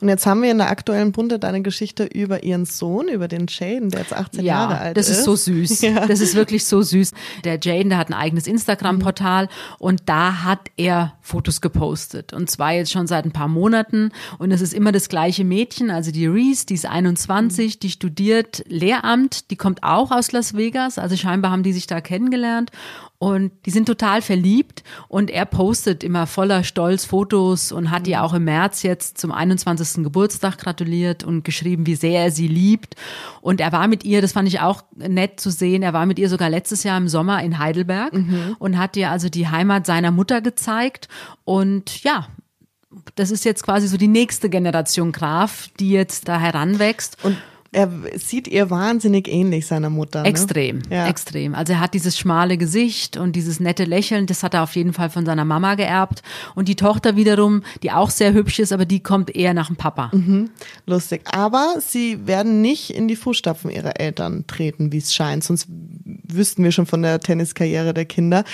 Und 0.00 0.08
jetzt 0.08 0.26
haben 0.26 0.42
wir 0.42 0.50
in 0.50 0.58
der 0.58 0.70
aktuellen 0.70 1.12
Bunde 1.12 1.38
deine 1.38 1.62
Geschichte 1.62 2.04
über 2.04 2.42
ihren 2.42 2.64
Sohn, 2.64 3.08
über 3.08 3.28
den 3.28 3.46
Jaden, 3.48 3.90
der 3.90 4.00
jetzt 4.00 4.14
18 4.14 4.44
ja, 4.44 4.54
Jahre 4.54 4.78
alt 4.78 4.98
ist. 4.98 5.08
Das 5.08 5.18
ist 5.18 5.24
so 5.24 5.36
süß. 5.36 5.80
Ja. 5.90 6.06
Das 6.06 6.20
ist 6.20 6.34
wirklich 6.34 6.66
so 6.66 6.82
süß. 6.82 7.12
Der 7.44 7.58
Jaden, 7.60 7.88
der 7.88 7.98
hat 7.98 8.08
ein 8.08 8.14
eigenes 8.14 8.46
Instagram-Portal 8.46 9.48
und 9.78 10.02
da 10.06 10.44
hat 10.44 10.70
er 10.76 11.14
Fotos 11.20 11.60
gepostet. 11.60 12.32
Und 12.32 12.50
zwar 12.50 12.72
jetzt 12.72 12.92
schon 12.92 13.06
seit 13.06 13.24
ein 13.24 13.32
paar 13.32 13.48
Monaten. 13.48 14.12
Und 14.38 14.50
es 14.50 14.60
ist 14.60 14.74
immer 14.74 14.92
das 14.92 15.08
gleiche 15.08 15.44
Mädchen, 15.44 15.90
also 15.90 16.10
die 16.10 16.26
Reese, 16.26 16.66
die 16.66 16.74
ist 16.74 16.86
21, 16.86 17.76
mhm. 17.76 17.80
die 17.80 17.90
studiert 17.90 18.64
Lehramt, 18.68 19.50
die 19.50 19.56
kommt 19.56 19.82
auch 19.82 20.10
aus 20.10 20.32
Las 20.32 20.54
Vegas. 20.54 20.98
Also 20.98 21.16
scheinbar 21.16 21.50
haben 21.50 21.62
die 21.62 21.72
sich 21.72 21.86
da 21.86 22.00
kennengelernt. 22.00 22.70
Und 23.22 23.52
die 23.66 23.70
sind 23.70 23.84
total 23.84 24.22
verliebt 24.22 24.82
und 25.06 25.30
er 25.30 25.44
postet 25.44 26.02
immer 26.02 26.26
voller 26.26 26.64
Stolz 26.64 27.04
Fotos 27.04 27.70
und 27.70 27.90
hat 27.90 28.08
ihr 28.08 28.24
auch 28.24 28.32
im 28.32 28.44
März 28.44 28.82
jetzt 28.82 29.18
zum 29.18 29.30
21. 29.30 30.02
Geburtstag 30.02 30.56
gratuliert 30.56 31.22
und 31.22 31.44
geschrieben, 31.44 31.84
wie 31.84 31.96
sehr 31.96 32.22
er 32.22 32.30
sie 32.30 32.48
liebt. 32.48 32.96
Und 33.42 33.60
er 33.60 33.72
war 33.72 33.88
mit 33.88 34.04
ihr, 34.04 34.22
das 34.22 34.32
fand 34.32 34.48
ich 34.48 34.60
auch 34.60 34.84
nett 34.96 35.38
zu 35.38 35.50
sehen, 35.50 35.82
er 35.82 35.92
war 35.92 36.06
mit 36.06 36.18
ihr 36.18 36.30
sogar 36.30 36.48
letztes 36.48 36.82
Jahr 36.82 36.96
im 36.96 37.08
Sommer 37.08 37.42
in 37.42 37.58
Heidelberg 37.58 38.14
mhm. 38.14 38.56
und 38.58 38.78
hat 38.78 38.96
ihr 38.96 39.10
also 39.10 39.28
die 39.28 39.48
Heimat 39.48 39.84
seiner 39.84 40.12
Mutter 40.12 40.40
gezeigt. 40.40 41.08
Und 41.44 42.02
ja, 42.02 42.26
das 43.16 43.30
ist 43.30 43.44
jetzt 43.44 43.64
quasi 43.64 43.86
so 43.86 43.98
die 43.98 44.08
nächste 44.08 44.48
Generation 44.48 45.12
Graf, 45.12 45.68
die 45.78 45.90
jetzt 45.90 46.26
da 46.26 46.40
heranwächst. 46.40 47.22
Und 47.22 47.36
er 47.72 47.88
sieht 48.16 48.48
ihr 48.48 48.68
wahnsinnig 48.68 49.28
ähnlich 49.28 49.66
seiner 49.66 49.90
Mutter. 49.90 50.22
Ne? 50.22 50.28
Extrem, 50.28 50.82
ja. 50.90 51.06
extrem. 51.06 51.54
Also 51.54 51.74
er 51.74 51.80
hat 51.80 51.94
dieses 51.94 52.18
schmale 52.18 52.58
Gesicht 52.58 53.16
und 53.16 53.36
dieses 53.36 53.60
nette 53.60 53.84
Lächeln, 53.84 54.26
das 54.26 54.42
hat 54.42 54.54
er 54.54 54.64
auf 54.64 54.74
jeden 54.74 54.92
Fall 54.92 55.08
von 55.08 55.24
seiner 55.24 55.44
Mama 55.44 55.76
geerbt. 55.76 56.22
Und 56.56 56.66
die 56.66 56.74
Tochter 56.74 57.14
wiederum, 57.14 57.62
die 57.84 57.92
auch 57.92 58.10
sehr 58.10 58.32
hübsch 58.32 58.58
ist, 58.58 58.72
aber 58.72 58.86
die 58.86 59.00
kommt 59.00 59.34
eher 59.34 59.54
nach 59.54 59.68
dem 59.68 59.76
Papa. 59.76 60.10
Mhm. 60.12 60.50
Lustig. 60.86 61.22
Aber 61.26 61.76
sie 61.78 62.26
werden 62.26 62.60
nicht 62.60 62.90
in 62.90 63.06
die 63.06 63.16
Fußstapfen 63.16 63.70
ihrer 63.70 64.00
Eltern 64.00 64.46
treten, 64.48 64.90
wie 64.90 64.98
es 64.98 65.14
scheint. 65.14 65.44
Sonst 65.44 65.68
wüssten 65.68 66.64
wir 66.64 66.72
schon 66.72 66.86
von 66.86 67.02
der 67.02 67.20
Tenniskarriere 67.20 67.94
der 67.94 68.04
Kinder 68.04 68.44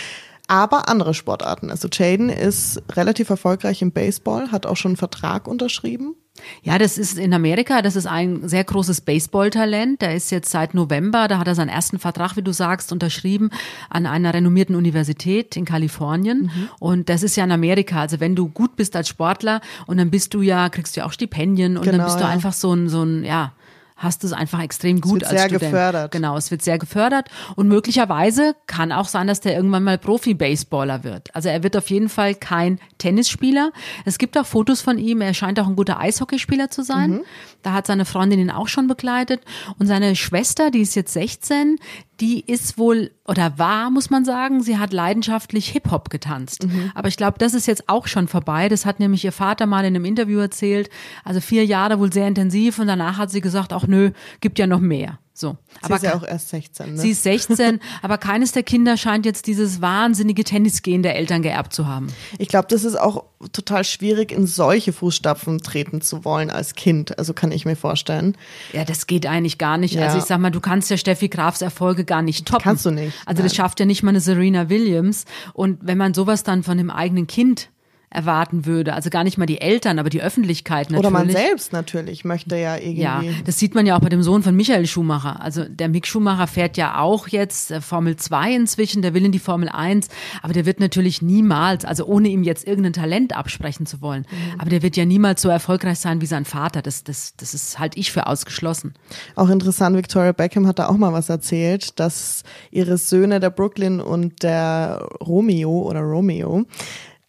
aber 0.49 0.89
andere 0.89 1.13
Sportarten. 1.13 1.73
Also 1.73 1.89
Jaden 1.91 2.31
ist 2.31 2.81
relativ 2.93 3.31
erfolgreich 3.31 3.83
im 3.83 3.91
Baseball, 3.91 4.53
hat 4.53 4.65
auch 4.65 4.77
schon 4.77 4.91
einen 4.91 4.97
Vertrag 4.97 5.49
unterschrieben. 5.49 6.15
Ja, 6.63 6.79
das 6.79 6.99
ist 6.99 7.19
in 7.19 7.33
Amerika, 7.33 7.83
das 7.83 7.97
ist 7.97 8.07
ein 8.07 8.49
sehr 8.49 8.65
großes 8.65 9.01
Baseballtalent. 9.03 10.03
Der 10.03 10.15
ist 10.15 10.31
jetzt 10.31 10.51
seit 10.51 10.75
November, 10.75 11.29
da 11.29 11.39
hat 11.39 11.47
er 11.47 11.55
seinen 11.55 11.69
ersten 11.69 11.99
Vertrag, 11.99 12.37
wie 12.37 12.43
du 12.43 12.53
sagst, 12.53 12.93
unterschrieben 12.93 13.51
an 13.91 14.07
einer 14.07 14.35
renommierten 14.35 14.75
Universität 14.75 15.57
in 15.57 15.65
Kalifornien. 15.65 16.43
Mhm. 16.43 16.69
Und 16.79 17.09
das 17.09 17.23
ist 17.23 17.37
ja 17.37 17.45
in 17.45 17.53
Amerika. 17.53 18.01
Also 18.01 18.21
wenn 18.21 18.35
du 18.37 18.49
gut 18.49 18.77
bist 18.77 18.97
als 18.97 19.09
Sportler 19.09 19.61
und 19.87 19.99
dann 19.99 20.11
bist 20.11 20.35
du 20.35 20.43
ja, 20.43 20.69
kriegst 20.69 20.97
du 20.97 21.01
ja 21.01 21.07
auch 21.07 21.13
Stipendien 21.13 21.77
und 21.77 21.85
genau, 21.85 21.99
dann 21.99 22.07
bist 22.07 22.19
du 22.19 22.25
ja. 22.25 22.31
einfach 22.31 22.53
so 22.53 22.73
ein, 22.73 22.89
so 22.89 23.03
ein, 23.03 23.25
ja, 23.25 23.53
hast 23.97 24.23
du 24.23 24.27
es 24.27 24.33
einfach 24.33 24.61
extrem 24.61 25.01
gut 25.01 25.23
es 25.23 25.31
wird 25.31 25.33
als 25.33 25.41
sehr 25.41 25.49
Student. 25.49 25.73
gefördert. 25.73 26.13
Genau, 26.13 26.37
es 26.37 26.51
wird 26.51 26.63
sehr 26.63 26.79
gefördert 26.79 27.29
und 27.57 27.67
möglicherweise 27.69 28.55
kann 28.67 28.93
auch 28.93 29.09
sein, 29.09 29.27
dass 29.27 29.41
der 29.41 29.57
irgendwann 29.57 29.85
mal 29.85 29.97
Profi-Baseballer 29.99 31.03
wird. 31.03 31.35
Also 31.35 31.49
er 31.49 31.63
wird 31.63 31.77
auf 31.77 31.89
jeden 31.89 32.11
Fall 32.11 32.35
kein 32.35 32.79
Tennisspieler. 32.99 33.73
Es 34.05 34.19
gibt 34.19 34.37
auch 34.37 34.47
Fotos 34.47 34.83
von 34.83 34.99
ihm, 34.99 35.23
er 35.23 35.35
scheint 35.35 35.59
auch 35.59 35.67
ein 35.67 35.77
guter 35.77 35.99
Eishockeyspieler 35.99 36.71
zu 36.71 36.83
sein. 36.83 37.11
Mhm. 37.11 37.21
Da 37.63 37.73
hat 37.73 37.87
seine 37.87 38.05
Freundin 38.05 38.39
ihn 38.39 38.51
auch 38.51 38.69
schon 38.69 38.87
begleitet 38.87 39.41
und 39.79 39.87
seine 39.87 40.15
Schwester, 40.15 40.71
die 40.71 40.83
ist 40.83 40.95
jetzt 40.95 41.15
16, 41.15 41.79
die 42.21 42.41
ist 42.41 42.79
wohl 42.79 43.11
oder 43.27 43.59
war, 43.59 43.91
muss 43.91 44.11
man 44.11 44.25
sagen, 44.25 44.63
sie 44.63 44.79
hat 44.79 44.93
leidenschaftlich 44.93 45.69
Hip-Hop 45.69 46.11
getanzt. 46.11 46.67
Mhm. 46.67 46.91
Aber 46.95 47.09
ich 47.09 47.17
glaube, 47.17 47.39
das 47.39 47.55
ist 47.55 47.67
jetzt 47.67 47.89
auch 47.89 48.07
schon 48.07 48.29
vorbei. 48.29 48.69
Das 48.69 48.87
hat 48.87 49.01
nämlich 49.01 49.25
ihr 49.25 49.33
Vater 49.33 49.67
mal 49.67 49.81
in 49.81 49.95
einem 49.95 50.05
Interview 50.05 50.39
erzählt. 50.39 50.89
Also 51.25 51.41
vier 51.41 51.65
Jahre 51.65 51.99
wohl 51.99 52.13
sehr 52.13 52.29
intensiv 52.29 52.79
und 52.79 52.87
danach 52.87 53.19
hat 53.19 53.31
sie 53.31 53.41
gesagt, 53.41 53.73
ach 53.73 53.87
nö, 53.87 54.13
gibt 54.41 54.59
ja 54.59 54.67
noch 54.67 54.81
mehr. 54.81 55.19
So. 55.37 55.59
Sie 55.69 55.85
aber 55.85 55.97
ist 55.97 56.03
ja 56.03 56.15
auch 56.15 56.23
erst 56.23 56.49
16. 56.49 56.95
Ne? 56.95 56.99
Sie 56.99 57.11
ist 57.11 57.23
16, 57.23 57.81
aber 58.03 58.17
keines 58.17 58.53
der 58.53 58.63
Kinder 58.63 58.97
scheint 58.97 59.27
jetzt 59.27 59.47
dieses 59.47 59.83
wahnsinnige 59.83 60.45
Tennisgehen 60.45 61.03
der 61.03 61.15
Eltern 61.17 61.43
geerbt 61.43 61.75
zu 61.75 61.87
haben. 61.87 62.07
Ich 62.39 62.49
glaube, 62.49 62.69
das 62.71 62.85
ist 62.85 62.99
auch 62.99 63.25
total 63.53 63.85
schwierig, 63.85 64.33
in 64.33 64.47
solche 64.47 64.95
Fußstapfen 64.95 65.59
treten 65.59 66.01
zu 66.01 66.25
wollen 66.25 66.51
als 66.51 66.75
Kind. 66.75 67.19
Also 67.19 67.35
kann 67.35 67.53
ich 67.53 67.67
mir 67.67 67.77
vorstellen. 67.77 68.35
Ja, 68.73 68.87
das 68.87 69.07
geht 69.07 69.27
eigentlich 69.27 69.59
gar 69.59 69.77
nicht. 69.77 69.95
Ja. 69.95 70.07
Also 70.07 70.17
ich 70.17 70.25
sag 70.25 70.39
mal, 70.39 70.51
du 70.51 70.61
kannst 70.61 70.89
ja 70.89 70.97
Steffi 70.97 71.29
Grafs 71.29 71.61
Erfolge 71.61 72.07
gar 72.07 72.23
nicht 72.23 72.49
toppen. 72.49 72.63
Kannst 72.63 72.87
du 72.87 72.91
nicht. 72.91 73.15
Also 73.27 73.41
Nein. 73.41 73.49
das 73.49 73.55
schafft 73.55 73.79
ja 73.79 73.85
nicht 73.85 74.03
mal 74.03 74.11
eine 74.11 74.21
Serena 74.21 74.71
Williams. 74.71 75.27
Und 75.53 75.81
wenn 75.83 75.99
man 75.99 76.15
sowas 76.15 76.45
dann 76.45 76.63
von 76.63 76.79
dem 76.79 76.89
eigenen 76.89 77.27
Kind 77.27 77.69
erwarten 78.11 78.67
würde. 78.67 78.95
Also 78.95 79.11
gar 79.11 79.25
nicht 79.25 79.37
mal 79.37 79.47
die 79.47 79.61
Eltern, 79.61 79.99
aber 79.99 80.11
die 80.11 80.23
Öffentlichkeit 80.23 80.91
natürlich. 80.91 80.99
Oder 80.99 81.11
man 81.11 81.31
selbst 81.31 81.73
natürlich 81.73 82.25
möchte 82.25 82.57
ja 82.57 82.77
irgendwie. 82.77 83.03
Ja, 83.03 83.23
das 83.45 83.59
sieht 83.59 83.75
man 83.75 83.85
ja 83.85 83.97
auch 83.97 84.01
bei 84.01 84.09
dem 84.09 84.23
Sohn 84.23 84.43
von 84.43 84.55
Michael 84.55 84.87
Schumacher. 84.87 85.43
Also 85.43 85.65
der 85.65 85.89
Mick 85.89 86.07
Schumacher 86.07 86.47
fährt 86.47 86.77
ja 86.77 87.01
auch 87.01 87.29
jetzt 87.29 87.73
äh, 87.73 87.81
Formel 87.81 88.17
2 88.17 88.55
inzwischen, 88.55 89.03
der 89.03 89.13
will 89.13 89.25
in 89.25 89.33
die 89.33 89.39
Formel 89.39 89.69
1, 89.69 90.09
aber 90.43 90.53
der 90.53 90.67
wird 90.67 90.79
natürlich 90.79 91.21
niemals, 91.21 91.85
also 91.85 92.07
ohne 92.07 92.29
ihm 92.29 92.45
jetzt 92.45 92.67
irgendein 92.67 92.93
Talent 92.93 93.37
absprechen 93.37 93.87
zu 93.87 94.01
wollen, 94.01 94.27
mhm. 94.31 94.61
aber 94.61 94.71
der 94.71 94.83
wird 94.83 94.97
ja 94.97 95.05
niemals 95.05 95.43
so 95.43 95.49
erfolgreich 95.49 95.99
sein 95.99 96.21
wie 96.21 96.27
sein 96.27 96.45
Vater. 96.45 96.83
Das, 96.83 97.03
das, 97.03 97.35
das 97.37 97.55
ist 97.55 97.79
halt 97.79 97.97
ich 97.97 98.13
für 98.13 98.27
ausgeschlossen. 98.27 98.95
Auch 99.35 99.51
interessant, 99.51 99.97
Victoria 99.97 100.33
Beckham 100.33 100.67
hat 100.67 100.79
da 100.79 100.89
auch 100.89 100.97
mal 100.97 101.13
was 101.13 101.29
erzählt, 101.29 101.99
dass 101.99 102.45
ihre 102.71 102.99
Söhne, 102.99 103.41
der 103.41 103.51
Brooklyn 103.51 104.01
und 104.01 104.43
der 104.43 105.07
Romeo 105.21 105.83
oder 105.83 106.01
Romeo, 106.01 106.65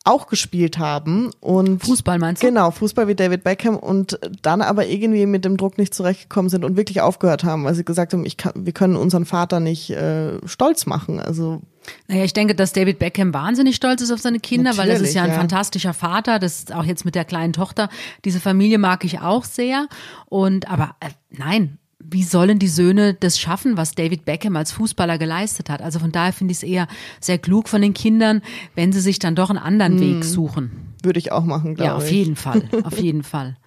auch 0.08 0.28
gespielt 0.28 0.78
haben 0.80 1.32
und 1.40 1.84
Fußball 1.84 2.18
meinst 2.20 2.42
du? 2.42 2.48
Genau, 2.48 2.72
Fußball 2.72 3.08
wie 3.08 3.16
David 3.16 3.44
Beckham 3.44 3.76
und 3.76 4.20
dann 4.42 4.62
aber 4.62 4.88
irgendwie 4.88 5.26
mit 5.26 5.46
dem 5.46 5.58
Druck 5.58 5.78
nicht 5.78 5.94
zurechtgekommen 5.94 6.50
sind 6.50 6.64
und 6.64 6.78
wirklich 6.78 7.02
aufgehört 7.02 7.44
haben, 7.44 7.66
weil 7.66 7.76
sie 7.76 7.84
gesagt 7.84 8.14
haben, 8.14 8.26
ich 8.26 8.38
kann, 8.38 8.54
wir 8.56 8.74
können 8.74 8.96
unseren 8.96 9.26
Vater 9.26 9.60
nicht 9.60 9.90
äh, 9.90 10.40
stolz 10.48 10.86
machen. 10.86 11.20
Also 11.20 11.62
naja, 12.08 12.24
ich 12.24 12.34
denke, 12.34 12.56
dass 12.56 12.74
David 12.74 13.00
Beckham 13.00 13.34
wahnsinnig 13.34 13.76
stolz 13.76 14.02
ist 14.02 14.12
auf 14.12 14.20
seine 14.20 14.40
Kinder, 14.40 14.72
Natürlich, 14.72 14.90
weil 14.90 15.02
er 15.02 15.02
ist 15.02 15.14
ja 15.14 15.24
ein 15.24 15.30
ja. 15.30 15.36
fantastischer 15.36 15.94
Vater. 15.94 16.40
Das 16.40 16.60
ist 16.60 16.74
auch 16.74 16.84
jetzt 16.84 17.06
mit 17.06 17.16
der 17.16 17.26
kleinen 17.26 17.54
Tochter. 17.54 17.90
Diese 18.26 18.40
Familie 18.40 18.78
mag 18.78 19.04
ich 19.04 19.20
auch 19.20 19.46
sehr. 19.46 19.88
Und 20.26 20.70
aber 20.70 20.96
äh, 21.00 21.10
nein, 21.30 21.78
wie 22.10 22.24
sollen 22.24 22.60
die 22.60 22.68
Söhne 22.68 23.14
das 23.14 23.40
schaffen, 23.40 23.78
was 23.78 23.94
David 23.94 24.26
Beckham 24.26 24.56
als 24.56 24.72
Fußballer 24.72 25.18
geleistet 25.18 25.70
hat? 25.70 25.82
Also 25.82 26.00
von 26.00 26.12
daher 26.12 26.34
finde 26.34 26.52
ich 26.52 26.60
es 26.60 26.64
eher 26.64 26.88
sehr 27.20 27.38
klug 27.38 27.68
von 27.68 27.82
den 27.82 27.94
Kindern, 27.94 28.42
wenn 28.76 28.94
sie 28.94 29.02
sich 29.02 29.20
dann 29.20 29.36
doch 29.36 29.50
einen 29.50 29.60
anderen 29.60 30.00
hm. 30.00 30.00
Weg 30.00 30.24
suchen. 30.24 30.72
Würde 31.04 31.20
ich 31.20 31.32
auch 31.32 31.44
machen, 31.44 31.76
glaube 31.76 31.82
ich. 31.82 31.86
Ja, 31.86 31.96
auf 31.96 32.12
jeden 32.12 32.36
Fall, 32.36 32.64
auf 32.84 33.00
jeden 33.00 33.24
Fall. 33.24 33.58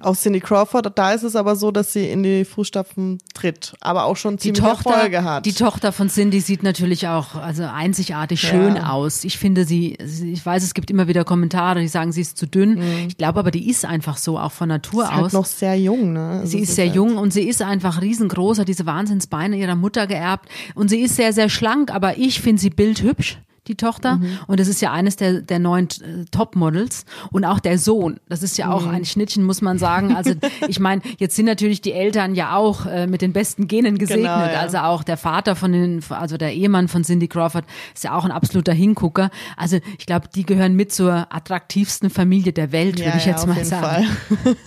Auch 0.00 0.16
Cindy 0.16 0.40
Crawford, 0.40 0.98
da 0.98 1.12
ist 1.12 1.22
es 1.22 1.36
aber 1.36 1.56
so, 1.56 1.70
dass 1.70 1.92
sie 1.92 2.08
in 2.08 2.22
die 2.22 2.44
Fußstapfen 2.44 3.18
tritt, 3.34 3.74
aber 3.80 4.04
auch 4.04 4.16
schon 4.16 4.38
ziemlich 4.38 4.60
die 4.62 4.68
Tochter, 4.68 4.90
Erfolge 4.90 5.24
hat. 5.24 5.46
Die 5.46 5.52
Tochter 5.52 5.92
von 5.92 6.08
Cindy 6.08 6.40
sieht 6.40 6.62
natürlich 6.62 7.08
auch 7.08 7.34
also 7.34 7.64
einzigartig 7.64 8.42
ja. 8.42 8.48
schön 8.50 8.78
aus. 8.78 9.24
Ich 9.24 9.38
finde 9.38 9.64
sie, 9.64 9.94
ich 9.94 10.44
weiß, 10.44 10.62
es 10.62 10.74
gibt 10.74 10.90
immer 10.90 11.08
wieder 11.08 11.24
Kommentare, 11.24 11.80
die 11.80 11.88
sagen, 11.88 12.12
sie 12.12 12.20
ist 12.20 12.36
zu 12.36 12.46
dünn. 12.46 12.76
Mhm. 12.76 13.08
Ich 13.08 13.16
glaube 13.16 13.38
aber, 13.38 13.50
die 13.50 13.68
ist 13.68 13.84
einfach 13.84 14.16
so, 14.16 14.38
auch 14.38 14.52
von 14.52 14.68
Natur 14.68 15.04
ist 15.04 15.10
halt 15.10 15.18
aus. 15.18 15.24
Halt 15.24 15.32
noch 15.34 15.46
sehr 15.46 15.78
jung, 15.78 16.12
ne? 16.12 16.40
Also 16.40 16.52
sie 16.52 16.60
ist 16.60 16.74
sehr 16.74 16.86
halt 16.86 16.96
jung 16.96 17.16
und 17.16 17.32
sie 17.32 17.48
ist 17.48 17.62
einfach 17.62 18.00
riesengroß, 18.00 18.58
hat 18.58 18.68
diese 18.68 18.86
Wahnsinnsbeine 18.86 19.56
ihrer 19.56 19.76
Mutter 19.76 20.06
geerbt 20.06 20.48
und 20.74 20.88
sie 20.88 21.00
ist 21.00 21.16
sehr, 21.16 21.32
sehr 21.32 21.48
schlank, 21.48 21.92
aber 21.92 22.18
ich 22.18 22.40
finde 22.40 22.60
sie 22.60 22.70
bildhübsch 22.70 23.38
die 23.68 23.76
Tochter. 23.76 24.16
Mhm. 24.16 24.38
Und 24.46 24.60
das 24.60 24.68
ist 24.68 24.80
ja 24.80 24.92
eines 24.92 25.16
der, 25.16 25.42
der 25.42 25.58
neuen 25.58 25.86
äh, 25.86 26.24
Topmodels. 26.30 27.04
Und 27.30 27.44
auch 27.44 27.60
der 27.60 27.78
Sohn. 27.78 28.20
Das 28.28 28.42
ist 28.42 28.58
ja 28.58 28.70
auch 28.70 28.86
mhm. 28.86 28.90
ein 28.90 29.04
Schnittchen, 29.04 29.44
muss 29.44 29.62
man 29.62 29.78
sagen. 29.78 30.14
Also 30.14 30.32
ich 30.68 30.80
meine, 30.80 31.02
jetzt 31.18 31.36
sind 31.36 31.46
natürlich 31.46 31.80
die 31.80 31.92
Eltern 31.92 32.34
ja 32.34 32.56
auch 32.56 32.86
äh, 32.86 33.06
mit 33.06 33.22
den 33.22 33.32
besten 33.32 33.68
Genen 33.68 33.98
gesegnet. 33.98 34.26
Genau, 34.26 34.46
ja. 34.46 34.60
Also 34.60 34.78
auch 34.78 35.02
der 35.02 35.16
Vater 35.16 35.56
von 35.56 35.72
den, 35.72 36.02
also 36.08 36.36
der 36.36 36.52
Ehemann 36.52 36.88
von 36.88 37.04
Cindy 37.04 37.28
Crawford 37.28 37.64
ist 37.94 38.04
ja 38.04 38.16
auch 38.16 38.24
ein 38.24 38.32
absoluter 38.32 38.72
Hingucker. 38.72 39.30
Also 39.56 39.78
ich 39.98 40.06
glaube, 40.06 40.28
die 40.34 40.44
gehören 40.44 40.74
mit 40.74 40.92
zur 40.92 41.26
attraktivsten 41.30 42.10
Familie 42.10 42.52
der 42.52 42.72
Welt, 42.72 42.98
ja, 42.98 43.06
würde 43.06 43.18
ich 43.18 43.26
ja, 43.26 43.32
jetzt 43.32 43.46
mal 43.46 43.64
sagen. 43.64 44.06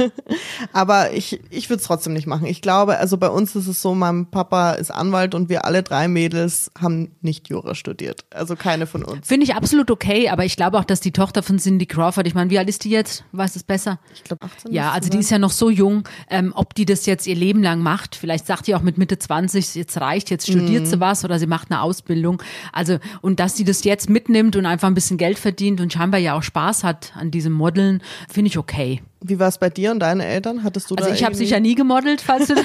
Aber 0.74 1.14
ich, 1.14 1.40
ich 1.50 1.70
würde 1.70 1.82
es 1.82 1.88
trotzdem 1.88 2.14
nicht 2.14 2.28
machen. 2.28 2.46
Ich 2.46 2.62
glaube, 2.62 2.98
also 2.98 3.18
bei 3.18 3.30
uns 3.30 3.56
ist 3.56 3.68
es 3.68 3.82
so, 3.82 3.96
mein 3.96 4.28
Papa 4.28 4.72
ist 4.74 4.92
Anwalt 4.92 5.36
und 5.36 5.50
wir 5.50 5.66
alle 5.66 5.84
drei 5.84 6.08
Mädels 6.08 6.72
haben 6.80 7.12
nicht 7.22 7.50
Jura 7.50 7.76
studiert. 7.76 8.26
Also 8.32 8.56
keine 8.56 8.88
von 8.90 9.04
uns. 9.04 9.28
Finde 9.28 9.46
ich 9.46 9.56
absolut 9.56 9.92
okay, 9.92 10.30
aber 10.30 10.46
ich 10.46 10.56
glaube 10.56 10.78
auch, 10.78 10.84
dass 10.84 11.00
die 11.00 11.12
Tochter 11.12 11.44
von 11.44 11.58
Cindy 11.58 11.86
Crawford, 11.86 12.28
ich 12.28 12.34
meine, 12.34 12.50
wie 12.50 12.60
alt 12.60 12.68
ist 12.68 12.84
die 12.84 12.90
jetzt? 12.90 13.24
Weiß 13.32 13.56
es 13.56 13.64
besser? 13.64 14.00
Ich 14.14 14.24
glaube 14.24 14.46
18. 14.46 14.74
Ja, 14.74 14.92
also 14.92 15.10
die 15.10 15.20
ist 15.20 15.30
ja 15.30 15.40
noch 15.40 15.52
so 15.52 15.70
jung, 15.70 16.08
ähm, 16.30 16.52
ob 16.56 16.76
die 16.76 16.86
das 16.86 17.06
jetzt 17.06 17.28
ihr 17.28 17.36
Leben 17.36 17.64
lang 17.64 17.82
macht. 17.82 18.16
Vielleicht 18.16 18.46
sagt 18.46 18.68
die 18.68 18.76
auch 18.76 18.82
mit 18.82 18.98
Mitte 18.98 19.18
20, 19.18 19.76
jetzt 19.76 20.00
reicht, 20.02 20.30
jetzt 20.30 20.48
studiert 20.48 20.84
mhm. 20.84 20.88
sie 20.88 21.00
was 21.00 21.24
oder 21.24 21.40
sie 21.40 21.48
macht 21.48 21.72
eine 21.72 21.82
Ausbildung. 21.82 22.42
Also, 22.74 22.98
und 23.22 23.40
dass 23.40 23.56
sie 23.56 23.64
das 23.64 23.84
jetzt 23.84 24.10
mitnimmt 24.10 24.56
und 24.56 24.66
einfach 24.66 24.88
ein 24.88 24.96
bisschen 24.96 25.18
Geld 25.18 25.40
verdient 25.40 25.80
und 25.80 25.94
scheinbar 25.94 26.20
ja 26.20 26.38
auch 26.38 26.44
Spaß 26.44 26.84
hat 26.84 27.14
an 27.16 27.32
diesem 27.32 27.54
Modeln, 27.54 28.02
finde 28.28 28.50
ich 28.50 28.58
okay. 28.58 29.02
Wie 29.22 29.38
war 29.38 29.50
es 29.50 29.58
bei 29.58 29.70
dir 29.70 29.92
und 29.92 30.00
deinen 30.00 30.22
Eltern? 30.22 30.64
Hattest 30.64 30.90
du 30.90 30.96
also 30.96 31.10
da 31.10 31.16
ich 31.16 31.26
habe 31.26 31.36
sicher 31.36 31.60
nie 31.60 31.76
gemodelt, 31.76 32.22
falls 32.22 32.48
du 32.48 32.56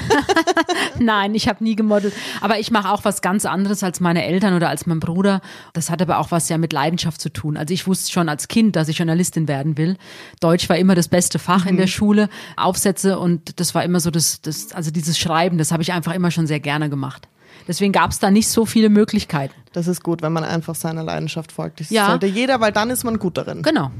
Nein, 0.99 1.35
ich 1.35 1.49
habe 1.49 1.61
nie 1.61 1.75
gemodelt, 1.75 2.13
aber 2.39 2.59
ich 2.59 2.71
mache 2.71 2.89
auch 2.91 3.03
was 3.03 3.21
ganz 3.21 3.45
anderes 3.45 3.83
als 3.83 3.99
meine 3.99 4.23
Eltern 4.23 4.53
oder 4.55 4.69
als 4.69 4.85
mein 4.85 5.01
Bruder. 5.01 5.41
Das 5.73 5.89
hat 5.89 6.01
aber 6.01 6.19
auch 6.19 6.31
was 6.31 6.47
ja 6.47 6.57
mit 6.57 6.71
Leidenschaft 6.71 7.19
zu 7.19 7.29
tun. 7.29 7.57
Also 7.57 7.73
ich 7.73 7.87
wusste 7.87 8.09
schon 8.11 8.29
als 8.29 8.47
Kind, 8.47 8.77
dass 8.77 8.87
ich 8.87 8.99
Journalistin 8.99 9.49
werden 9.49 9.77
will. 9.77 9.97
Deutsch 10.39 10.69
war 10.69 10.77
immer 10.77 10.95
das 10.95 11.09
beste 11.09 11.39
Fach 11.39 11.65
mhm. 11.65 11.71
in 11.71 11.77
der 11.77 11.87
mhm. 11.87 11.91
Schule, 11.91 12.29
Aufsätze 12.55 13.19
und 13.19 13.59
das 13.59 13.75
war 13.75 13.83
immer 13.83 13.99
so 13.99 14.09
das 14.09 14.39
das 14.41 14.71
also 14.71 14.91
dieses 14.91 15.19
Schreiben, 15.19 15.57
das 15.57 15.73
habe 15.73 15.83
ich 15.83 15.91
einfach 15.91 16.13
immer 16.13 16.31
schon 16.31 16.47
sehr 16.47 16.61
gerne 16.61 16.89
gemacht. 16.89 17.27
Deswegen 17.67 17.91
gab 17.91 18.11
es 18.11 18.19
da 18.19 18.31
nicht 18.31 18.47
so 18.47 18.65
viele 18.65 18.89
Möglichkeiten. 18.89 19.55
Das 19.73 19.87
ist 19.87 20.03
gut, 20.03 20.21
wenn 20.21 20.31
man 20.31 20.43
einfach 20.43 20.75
seiner 20.75 21.03
Leidenschaft 21.03 21.51
folgt. 21.51 21.79
Das 21.79 21.89
ja. 21.89 22.07
sollte 22.07 22.27
jeder, 22.27 22.61
weil 22.61 22.71
dann 22.71 22.89
ist 22.91 23.03
man 23.03 23.19
gut 23.19 23.37
darin. 23.37 23.61
Genau. 23.61 23.91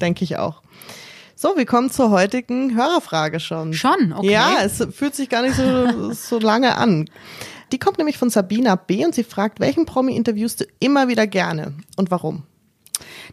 Denke 0.00 0.24
ich 0.24 0.36
auch. 0.36 0.62
So, 1.40 1.56
wir 1.56 1.66
kommen 1.66 1.88
zur 1.88 2.10
heutigen 2.10 2.74
Hörerfrage 2.74 3.38
schon. 3.38 3.72
Schon, 3.72 4.12
okay. 4.12 4.32
Ja, 4.32 4.56
es 4.64 4.84
fühlt 4.90 5.14
sich 5.14 5.28
gar 5.28 5.42
nicht 5.42 5.54
so, 5.54 6.10
so 6.12 6.40
lange 6.40 6.76
an. 6.76 7.08
Die 7.70 7.78
kommt 7.78 7.98
nämlich 7.98 8.18
von 8.18 8.28
Sabina 8.28 8.74
B. 8.74 9.04
und 9.04 9.14
sie 9.14 9.22
fragt, 9.22 9.60
welchen 9.60 9.86
Promi 9.86 10.16
interviewst 10.16 10.62
du 10.62 10.64
immer 10.80 11.06
wieder 11.06 11.28
gerne 11.28 11.74
und 11.96 12.10
warum? 12.10 12.42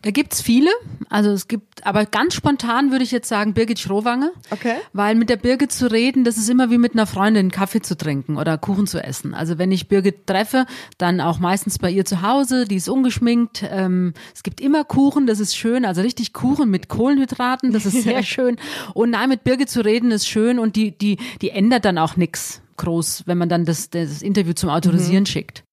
Da 0.01 0.11
gibt's 0.11 0.41
viele. 0.41 0.69
Also 1.09 1.31
es 1.31 1.47
gibt, 1.47 1.85
aber 1.85 2.05
ganz 2.05 2.33
spontan 2.33 2.91
würde 2.91 3.03
ich 3.03 3.11
jetzt 3.11 3.27
sagen 3.27 3.53
Birgit 3.53 3.79
Schrowange. 3.79 4.31
Okay. 4.51 4.75
Weil 4.93 5.15
mit 5.15 5.29
der 5.29 5.37
Birgit 5.37 5.71
zu 5.71 5.91
reden, 5.91 6.23
das 6.23 6.37
ist 6.37 6.49
immer 6.49 6.71
wie 6.71 6.77
mit 6.77 6.93
einer 6.93 7.07
Freundin 7.07 7.51
Kaffee 7.51 7.81
zu 7.81 7.97
trinken 7.97 8.37
oder 8.37 8.57
Kuchen 8.57 8.87
zu 8.87 9.03
essen. 9.03 9.33
Also 9.33 9.57
wenn 9.57 9.71
ich 9.71 9.87
Birgit 9.87 10.27
treffe, 10.27 10.65
dann 10.97 11.21
auch 11.21 11.39
meistens 11.39 11.79
bei 11.79 11.89
ihr 11.89 12.05
zu 12.05 12.21
Hause, 12.21 12.65
die 12.65 12.75
ist 12.75 12.89
ungeschminkt. 12.89 13.63
Ähm, 13.69 14.13
es 14.33 14.43
gibt 14.43 14.61
immer 14.61 14.83
Kuchen, 14.83 15.27
das 15.27 15.39
ist 15.39 15.55
schön. 15.55 15.85
Also 15.85 16.01
richtig 16.01 16.33
Kuchen 16.33 16.69
mit 16.69 16.89
Kohlenhydraten, 16.89 17.71
das 17.71 17.85
ist 17.85 18.03
sehr 18.03 18.23
schön. 18.23 18.57
Und 18.93 19.11
nein, 19.11 19.29
mit 19.29 19.43
Birgit 19.43 19.69
zu 19.69 19.83
reden 19.83 20.11
ist 20.11 20.27
schön 20.27 20.59
und 20.59 20.75
die, 20.75 20.97
die, 20.97 21.17
die 21.41 21.49
ändert 21.49 21.85
dann 21.85 21.97
auch 21.97 22.15
nix 22.15 22.61
groß, 22.77 23.23
wenn 23.25 23.37
man 23.37 23.49
dann 23.49 23.65
das, 23.65 23.89
das 23.89 24.21
Interview 24.21 24.53
zum 24.53 24.69
Autorisieren 24.69 25.23
mhm. 25.23 25.27
schickt. 25.27 25.64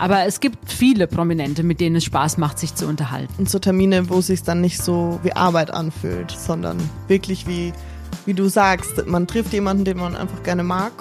Aber 0.00 0.24
es 0.24 0.40
gibt 0.40 0.72
viele 0.72 1.06
Prominente, 1.06 1.62
mit 1.62 1.78
denen 1.78 1.96
es 1.96 2.04
Spaß 2.04 2.38
macht, 2.38 2.58
sich 2.58 2.74
zu 2.74 2.86
unterhalten. 2.86 3.34
Und 3.36 3.50
so 3.50 3.58
Termine, 3.58 4.08
wo 4.08 4.20
es 4.20 4.28
sich 4.28 4.42
dann 4.42 4.62
nicht 4.62 4.82
so 4.82 5.20
wie 5.22 5.34
Arbeit 5.34 5.70
anfühlt, 5.70 6.30
sondern 6.30 6.78
wirklich 7.06 7.46
wie, 7.46 7.74
wie 8.24 8.32
du 8.32 8.48
sagst, 8.48 9.06
man 9.06 9.26
trifft 9.26 9.52
jemanden, 9.52 9.84
den 9.84 9.98
man 9.98 10.16
einfach 10.16 10.42
gerne 10.42 10.62
mag 10.62 10.92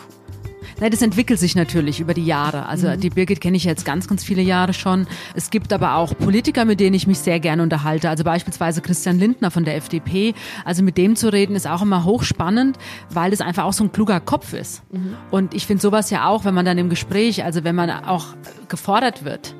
Nein, 0.79 0.91
das 0.91 1.01
entwickelt 1.01 1.39
sich 1.39 1.55
natürlich 1.55 1.99
über 1.99 2.13
die 2.13 2.25
Jahre. 2.25 2.65
Also 2.67 2.87
mhm. 2.87 2.99
die 2.99 3.09
Birgit 3.09 3.41
kenne 3.41 3.57
ich 3.57 3.65
jetzt 3.65 3.85
ganz, 3.85 4.07
ganz 4.07 4.23
viele 4.23 4.41
Jahre 4.41 4.73
schon. 4.73 5.07
Es 5.35 5.49
gibt 5.49 5.73
aber 5.73 5.95
auch 5.95 6.17
Politiker, 6.17 6.65
mit 6.65 6.79
denen 6.79 6.93
ich 6.93 7.05
mich 7.05 7.19
sehr 7.19 7.39
gerne 7.39 7.63
unterhalte. 7.63 8.09
Also 8.09 8.23
beispielsweise 8.23 8.81
Christian 8.81 9.19
Lindner 9.19 9.51
von 9.51 9.65
der 9.65 9.75
FDP. 9.75 10.33
Also 10.63 10.83
mit 10.83 10.97
dem 10.97 11.15
zu 11.15 11.31
reden 11.31 11.55
ist 11.55 11.67
auch 11.67 11.81
immer 11.81 12.05
hochspannend, 12.05 12.77
weil 13.09 13.33
es 13.33 13.41
einfach 13.41 13.65
auch 13.65 13.73
so 13.73 13.83
ein 13.83 13.91
kluger 13.91 14.19
Kopf 14.19 14.53
ist. 14.53 14.81
Mhm. 14.93 15.15
Und 15.31 15.53
ich 15.53 15.67
finde 15.67 15.81
sowas 15.81 16.09
ja 16.09 16.27
auch, 16.27 16.45
wenn 16.45 16.53
man 16.53 16.65
dann 16.65 16.77
im 16.77 16.89
Gespräch, 16.89 17.43
also 17.43 17.63
wenn 17.63 17.75
man 17.75 17.89
auch 17.89 18.27
gefordert 18.69 19.25
wird, 19.25 19.55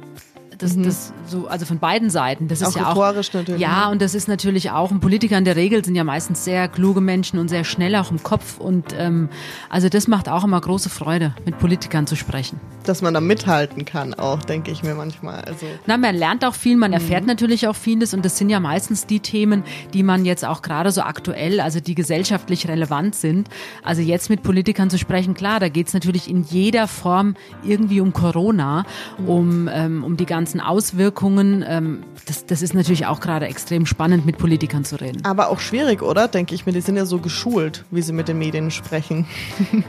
das, 0.60 0.76
mhm. 0.76 0.84
das 0.84 1.14
so, 1.26 1.48
also 1.48 1.66
von 1.66 1.80
beiden 1.80 2.10
Seiten. 2.10 2.50
Das 2.50 2.62
auch 2.62 2.70
ist 2.70 2.76
ja 2.76 2.92
auch 2.92 3.14
natürlich. 3.34 3.62
Ja, 3.62 3.90
und 3.90 4.02
das 4.02 4.14
ist 4.14 4.28
natürlich 4.28 4.72
auch. 4.72 4.92
Und 4.92 5.00
Politiker 5.00 5.38
in 5.38 5.46
der 5.46 5.56
Regel 5.56 5.84
sind 5.84 5.96
ja 5.96 6.04
meistens 6.04 6.44
sehr 6.44 6.68
kluge 6.68 7.00
Menschen 7.00 7.40
und 7.40 7.48
sehr 7.48 7.64
schnell 7.64 7.96
auch 7.96 8.12
im 8.12 8.22
Kopf. 8.22 8.60
Und 8.60 8.94
ähm, 8.98 9.30
also 9.70 9.88
das 9.88 10.08
macht 10.08 10.28
auch 10.28 10.44
immer 10.44 10.60
große 10.60 10.90
Freude, 10.90 11.34
mit 11.46 11.58
Politikern 11.60 12.08
zu 12.08 12.16
sprechen. 12.18 12.60
Dass 12.84 13.02
man 13.02 13.14
da 13.14 13.22
mithalten 13.22 13.86
kann, 13.86 14.14
auch 14.14 14.44
denke 14.44 14.72
ich 14.72 14.84
mir 14.84 14.96
manchmal. 14.96 15.42
Also 15.46 15.66
Na, 15.86 15.96
man 15.96 16.16
lernt 16.16 16.44
auch 16.44 16.56
viel, 16.56 16.76
man 16.76 16.92
erfährt 16.92 17.22
mhm. 17.22 17.28
natürlich 17.28 17.68
auch 17.68 17.76
vieles. 17.76 18.14
Und 18.14 18.26
das 18.26 18.38
sind 18.38 18.50
ja 18.50 18.60
meistens 18.60 19.06
die 19.06 19.22
Themen, 19.22 19.64
die 19.94 20.04
man 20.04 20.26
jetzt 20.26 20.44
auch 20.44 20.62
gerade 20.62 20.92
so 20.92 21.02
aktuell, 21.02 21.62
also 21.62 21.80
die 21.80 21.96
gesellschaftlich 21.96 22.68
relevant 22.68 23.16
sind. 23.16 23.48
Also 23.82 24.02
jetzt 24.02 24.30
mit 24.30 24.44
Politikern 24.44 24.90
zu 24.90 24.98
sprechen, 24.98 25.36
klar, 25.36 25.62
da 25.62 25.70
geht 25.70 25.88
es 25.88 25.94
natürlich 25.94 26.30
in 26.30 26.44
jeder 26.44 26.88
Form 26.88 27.36
irgendwie 27.64 28.02
um 28.02 28.12
Corona, 28.12 28.86
mhm. 29.18 29.30
um, 29.30 29.70
ähm, 29.72 30.04
um 30.04 30.18
die 30.18 30.26
ganzen 30.26 30.49
ganzen 30.50 30.62
Auswirkungen, 30.62 31.64
ähm, 31.68 32.04
das, 32.26 32.44
das 32.48 32.64
ist 32.64 32.74
natürlich 32.74 33.06
auch 33.06 33.20
gerade 33.20 33.46
extrem 33.46 33.86
spannend, 33.86 34.26
mit 34.26 34.40
Politikern 34.40 34.84
zu 34.84 35.00
reden. 35.00 35.24
Aber 35.24 35.50
auch 35.50 35.60
schwierig, 35.60 36.02
oder? 36.02 36.28
Denke 36.28 36.56
ich 36.56 36.66
mir. 36.66 36.72
Die 36.72 36.82
sind 36.82 36.96
ja 36.96 37.06
so 37.06 37.20
geschult, 37.20 37.86
wie 37.92 38.02
sie 38.02 38.14
mit 38.14 38.28
den 38.28 38.40
Medien 38.40 38.72
sprechen. 38.72 39.28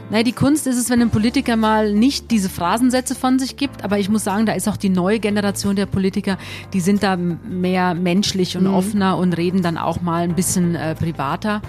Naja, 0.09 0.23
die 0.23 0.33
Kunst 0.33 0.67
ist 0.67 0.77
es, 0.77 0.89
wenn 0.89 1.01
ein 1.01 1.09
Politiker 1.09 1.55
mal 1.55 1.93
nicht 1.93 2.31
diese 2.31 2.49
Phrasensätze 2.49 3.15
von 3.15 3.39
sich 3.39 3.55
gibt, 3.55 3.83
aber 3.83 3.97
ich 3.97 4.09
muss 4.09 4.23
sagen, 4.23 4.45
da 4.45 4.53
ist 4.53 4.67
auch 4.67 4.77
die 4.77 4.89
neue 4.89 5.19
Generation 5.19 5.75
der 5.75 5.85
Politiker, 5.85 6.37
die 6.73 6.81
sind 6.81 7.01
da 7.01 7.15
mehr 7.15 7.93
menschlich 7.93 8.57
und 8.57 8.65
mhm. 8.65 8.73
offener 8.73 9.17
und 9.17 9.33
reden 9.33 9.61
dann 9.61 9.77
auch 9.77 10.01
mal 10.01 10.23
ein 10.23 10.35
bisschen 10.35 10.75
äh, 10.75 10.95
privater. 10.95 11.61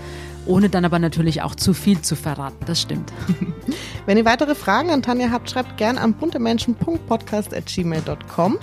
Ohne 0.47 0.69
dann 0.69 0.85
aber 0.85 0.99
natürlich 0.99 1.43
auch 1.43 1.55
zu 1.55 1.73
viel 1.75 2.03
zu 2.03 2.17
verraten. 2.17 2.65
Das 2.67 2.81
stimmt. 2.81 3.13
Wenn 4.07 4.17
ihr 4.17 4.25
weitere 4.25 4.55
Fragen 4.55 4.91
an 4.91 5.03
Tanja 5.03 5.31
habt, 5.31 5.51
schreibt 5.51 5.77
gern 5.77 5.99
an 5.99 6.15
buntemenschen.podcast.gmail.com. 6.15 8.59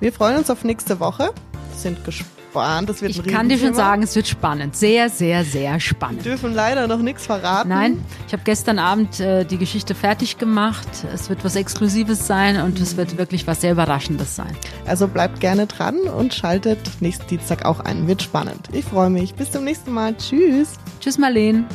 Wir 0.00 0.12
freuen 0.12 0.36
uns 0.38 0.50
auf 0.50 0.64
nächste 0.64 0.98
Woche. 1.00 1.32
Sind 1.76 2.04
gespannt. 2.04 2.33
Das 2.54 3.02
wird 3.02 3.10
ich 3.12 3.22
kann 3.24 3.48
dir 3.48 3.58
schon 3.58 3.74
sagen, 3.74 4.02
es 4.02 4.14
wird 4.16 4.26
spannend. 4.26 4.76
Sehr, 4.76 5.10
sehr, 5.10 5.44
sehr 5.44 5.80
spannend. 5.80 6.24
Wir 6.24 6.32
dürfen 6.32 6.54
leider 6.54 6.86
noch 6.86 6.98
nichts 6.98 7.26
verraten. 7.26 7.68
Nein, 7.68 8.04
ich 8.26 8.32
habe 8.32 8.42
gestern 8.44 8.78
Abend 8.78 9.20
äh, 9.20 9.44
die 9.44 9.58
Geschichte 9.58 9.94
fertig 9.94 10.38
gemacht. 10.38 10.88
Es 11.12 11.28
wird 11.28 11.44
was 11.44 11.56
Exklusives 11.56 12.26
sein 12.26 12.60
und 12.60 12.80
es 12.80 12.96
wird 12.96 13.18
wirklich 13.18 13.46
was 13.46 13.60
sehr 13.60 13.72
Überraschendes 13.72 14.36
sein. 14.36 14.56
Also 14.86 15.08
bleibt 15.08 15.40
gerne 15.40 15.66
dran 15.66 15.98
und 15.98 16.34
schaltet 16.34 16.78
nächsten 17.00 17.26
Dienstag 17.26 17.64
auch 17.64 17.80
ein. 17.80 18.06
Wird 18.06 18.22
spannend. 18.22 18.68
Ich 18.72 18.84
freue 18.84 19.10
mich. 19.10 19.34
Bis 19.34 19.50
zum 19.50 19.64
nächsten 19.64 19.92
Mal. 19.92 20.16
Tschüss. 20.16 20.74
Tschüss, 21.00 21.18
Marlene. 21.18 21.66